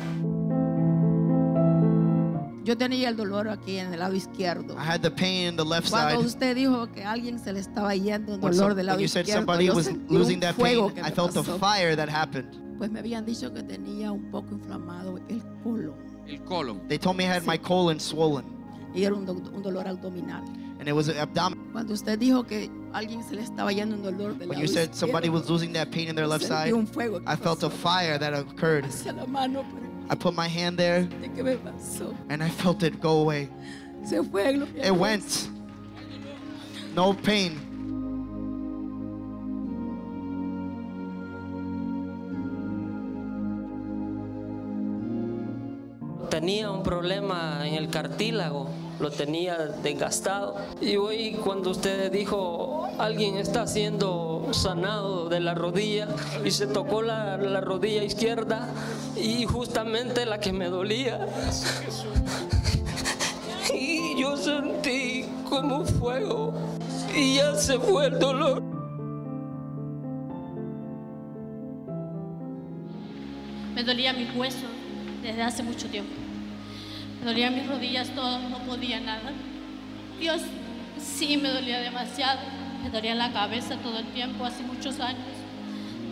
Yo 2.64 2.78
tenía 2.78 3.10
el 3.10 3.16
dolor 3.16 3.48
aquí 3.50 3.76
en 3.76 3.92
el 3.92 4.00
lado 4.00 4.14
izquierdo. 4.14 4.74
I 4.74 4.84
had 4.94 5.00
the 5.02 5.10
pain 5.10 5.48
in 5.50 5.56
the 5.56 5.64
left 5.64 5.90
Cuando 5.90 6.16
side. 6.16 6.26
usted 6.26 6.54
dijo 6.56 6.90
que 6.92 7.04
alguien 7.04 7.38
se 7.38 7.52
le 7.52 7.60
estaba 7.60 7.94
yendo 7.94 8.34
un 8.34 8.42
When, 8.42 8.52
dolor 8.52 8.70
some- 8.70 8.74
del 8.76 8.86
lado 8.86 8.96
when 8.96 9.02
you 9.02 9.08
said 9.08 9.20
izquierdo, 9.26 9.40
somebody 9.40 9.66
yo 9.66 9.74
was 9.74 9.84
sentí 9.86 10.14
losing 10.14 10.36
un 10.36 10.40
that 10.40 10.54
fuego 10.54 10.86
pain, 10.86 10.94
que 10.94 11.00
I 11.00 11.04
me 11.04 11.10
felt 11.10 11.32
the 11.34 11.40
pasó. 11.42 11.58
fire 11.58 11.94
that 11.94 12.08
happened. 12.08 12.48
Pues 12.78 12.90
me 12.90 13.00
habían 13.00 13.26
dicho 13.26 13.52
que 13.52 13.62
tenía 13.62 14.10
un 14.12 14.30
poco 14.30 14.54
inflamado 14.54 15.18
el 15.28 15.42
colon 15.62 15.94
El 16.28 16.38
colon. 16.44 16.80
They 16.88 16.98
told 16.98 17.16
me 17.16 17.24
I 17.24 17.28
had 17.28 17.44
my 17.46 17.56
colon 17.58 17.98
swollen, 18.00 18.44
y 18.94 19.04
era 19.04 19.14
un, 19.14 19.24
do- 19.26 19.32
un 19.54 19.62
dolor 19.62 19.86
abdominal. 19.86 20.42
and 20.78 20.88
it 20.88 20.92
was 20.92 21.08
abdominal. 21.08 21.72
Cuando 21.72 21.92
usted 21.94 22.18
dijo 22.18 22.46
que 22.46 22.70
alguien 22.92 23.22
se 23.22 23.34
le 23.34 23.42
estaba 23.42 23.72
yendo 23.72 23.94
un 23.96 24.02
dolor 24.02 24.34
del 24.38 24.48
When 24.48 24.58
you 24.58 24.66
said 24.66 24.94
somebody 24.94 25.28
was 25.28 25.48
losing 25.48 25.72
that 25.74 25.90
pain 25.90 26.08
in 26.08 26.14
their 26.16 26.26
left 26.26 26.44
side, 26.44 26.72
un 26.72 26.86
fuego 26.86 27.20
I 27.26 27.36
felt 27.36 27.62
a 27.62 27.70
fire 27.70 28.18
that 28.18 28.32
occurred. 28.34 28.86
la 29.16 29.26
mano, 29.26 29.64
I 30.10 30.14
put 30.14 30.34
my 30.34 30.48
hand 30.48 30.76
there, 30.78 31.04
qué 31.34 31.42
me 31.42 31.56
pasó? 31.56 32.14
and 32.28 32.42
I 32.42 32.48
felt 32.50 32.82
it 32.82 33.00
go 33.00 33.20
away. 33.22 33.48
Se 34.04 34.18
fue. 34.22 34.66
It 34.82 34.94
went. 34.94 35.48
No 36.94 37.12
pain. 37.14 37.58
Tenía 46.34 46.68
un 46.68 46.82
problema 46.82 47.60
en 47.64 47.74
el 47.74 47.88
cartílago, 47.90 48.68
lo 48.98 49.12
tenía 49.12 49.56
desgastado. 49.84 50.56
Y 50.80 50.96
hoy 50.96 51.34
cuando 51.34 51.70
usted 51.70 52.10
dijo, 52.10 52.88
alguien 52.98 53.36
está 53.36 53.68
siendo 53.68 54.48
sanado 54.50 55.28
de 55.28 55.38
la 55.38 55.54
rodilla 55.54 56.08
y 56.44 56.50
se 56.50 56.66
tocó 56.66 57.02
la, 57.02 57.36
la 57.36 57.60
rodilla 57.60 58.02
izquierda 58.02 58.68
y 59.16 59.44
justamente 59.44 60.26
la 60.26 60.40
que 60.40 60.52
me 60.52 60.68
dolía. 60.68 61.24
Y 63.72 64.20
yo 64.20 64.36
sentí 64.36 65.26
como 65.48 65.84
fuego 65.84 66.52
y 67.14 67.36
ya 67.36 67.54
se 67.54 67.78
fue 67.78 68.06
el 68.06 68.18
dolor. 68.18 68.60
Me 73.74 73.84
dolía 73.84 74.12
mis 74.12 74.34
huesos 74.34 74.70
desde 75.24 75.42
hace 75.42 75.62
mucho 75.62 75.88
tiempo. 75.88 76.23
Me 77.24 77.30
dolían 77.30 77.54
mis 77.54 77.66
rodillas 77.66 78.10
todo, 78.10 78.38
no 78.38 78.58
podía 78.58 79.00
nada. 79.00 79.32
Dios 80.20 80.42
sí 80.98 81.38
me 81.38 81.48
dolía 81.48 81.80
demasiado. 81.80 82.40
Me 82.82 82.90
dolía 82.90 83.14
la 83.14 83.32
cabeza 83.32 83.78
todo 83.78 83.98
el 83.98 84.04
tiempo, 84.08 84.44
hace 84.44 84.62
muchos 84.62 85.00
años. 85.00 85.24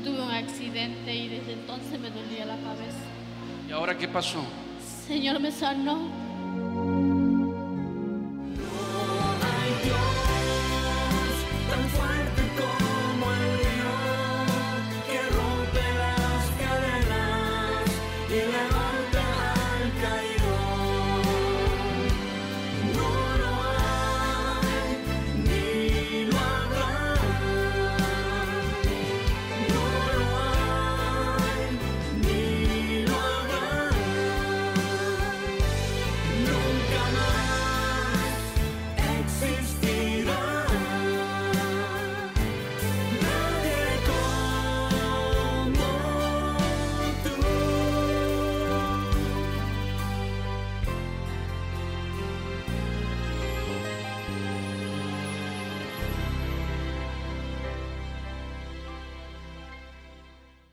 Tuve 0.03 0.23
un 0.23 0.31
accidente 0.31 1.15
y 1.15 1.29
desde 1.29 1.53
entonces 1.53 2.01
me 2.01 2.09
dolía 2.09 2.47
la 2.47 2.57
cabeza. 2.57 3.05
¿Y 3.69 3.73
ahora 3.73 3.99
qué 3.99 4.09
pasó? 4.09 4.43
Señor 5.07 5.39
me 5.39 5.53
sanó 5.53 6.09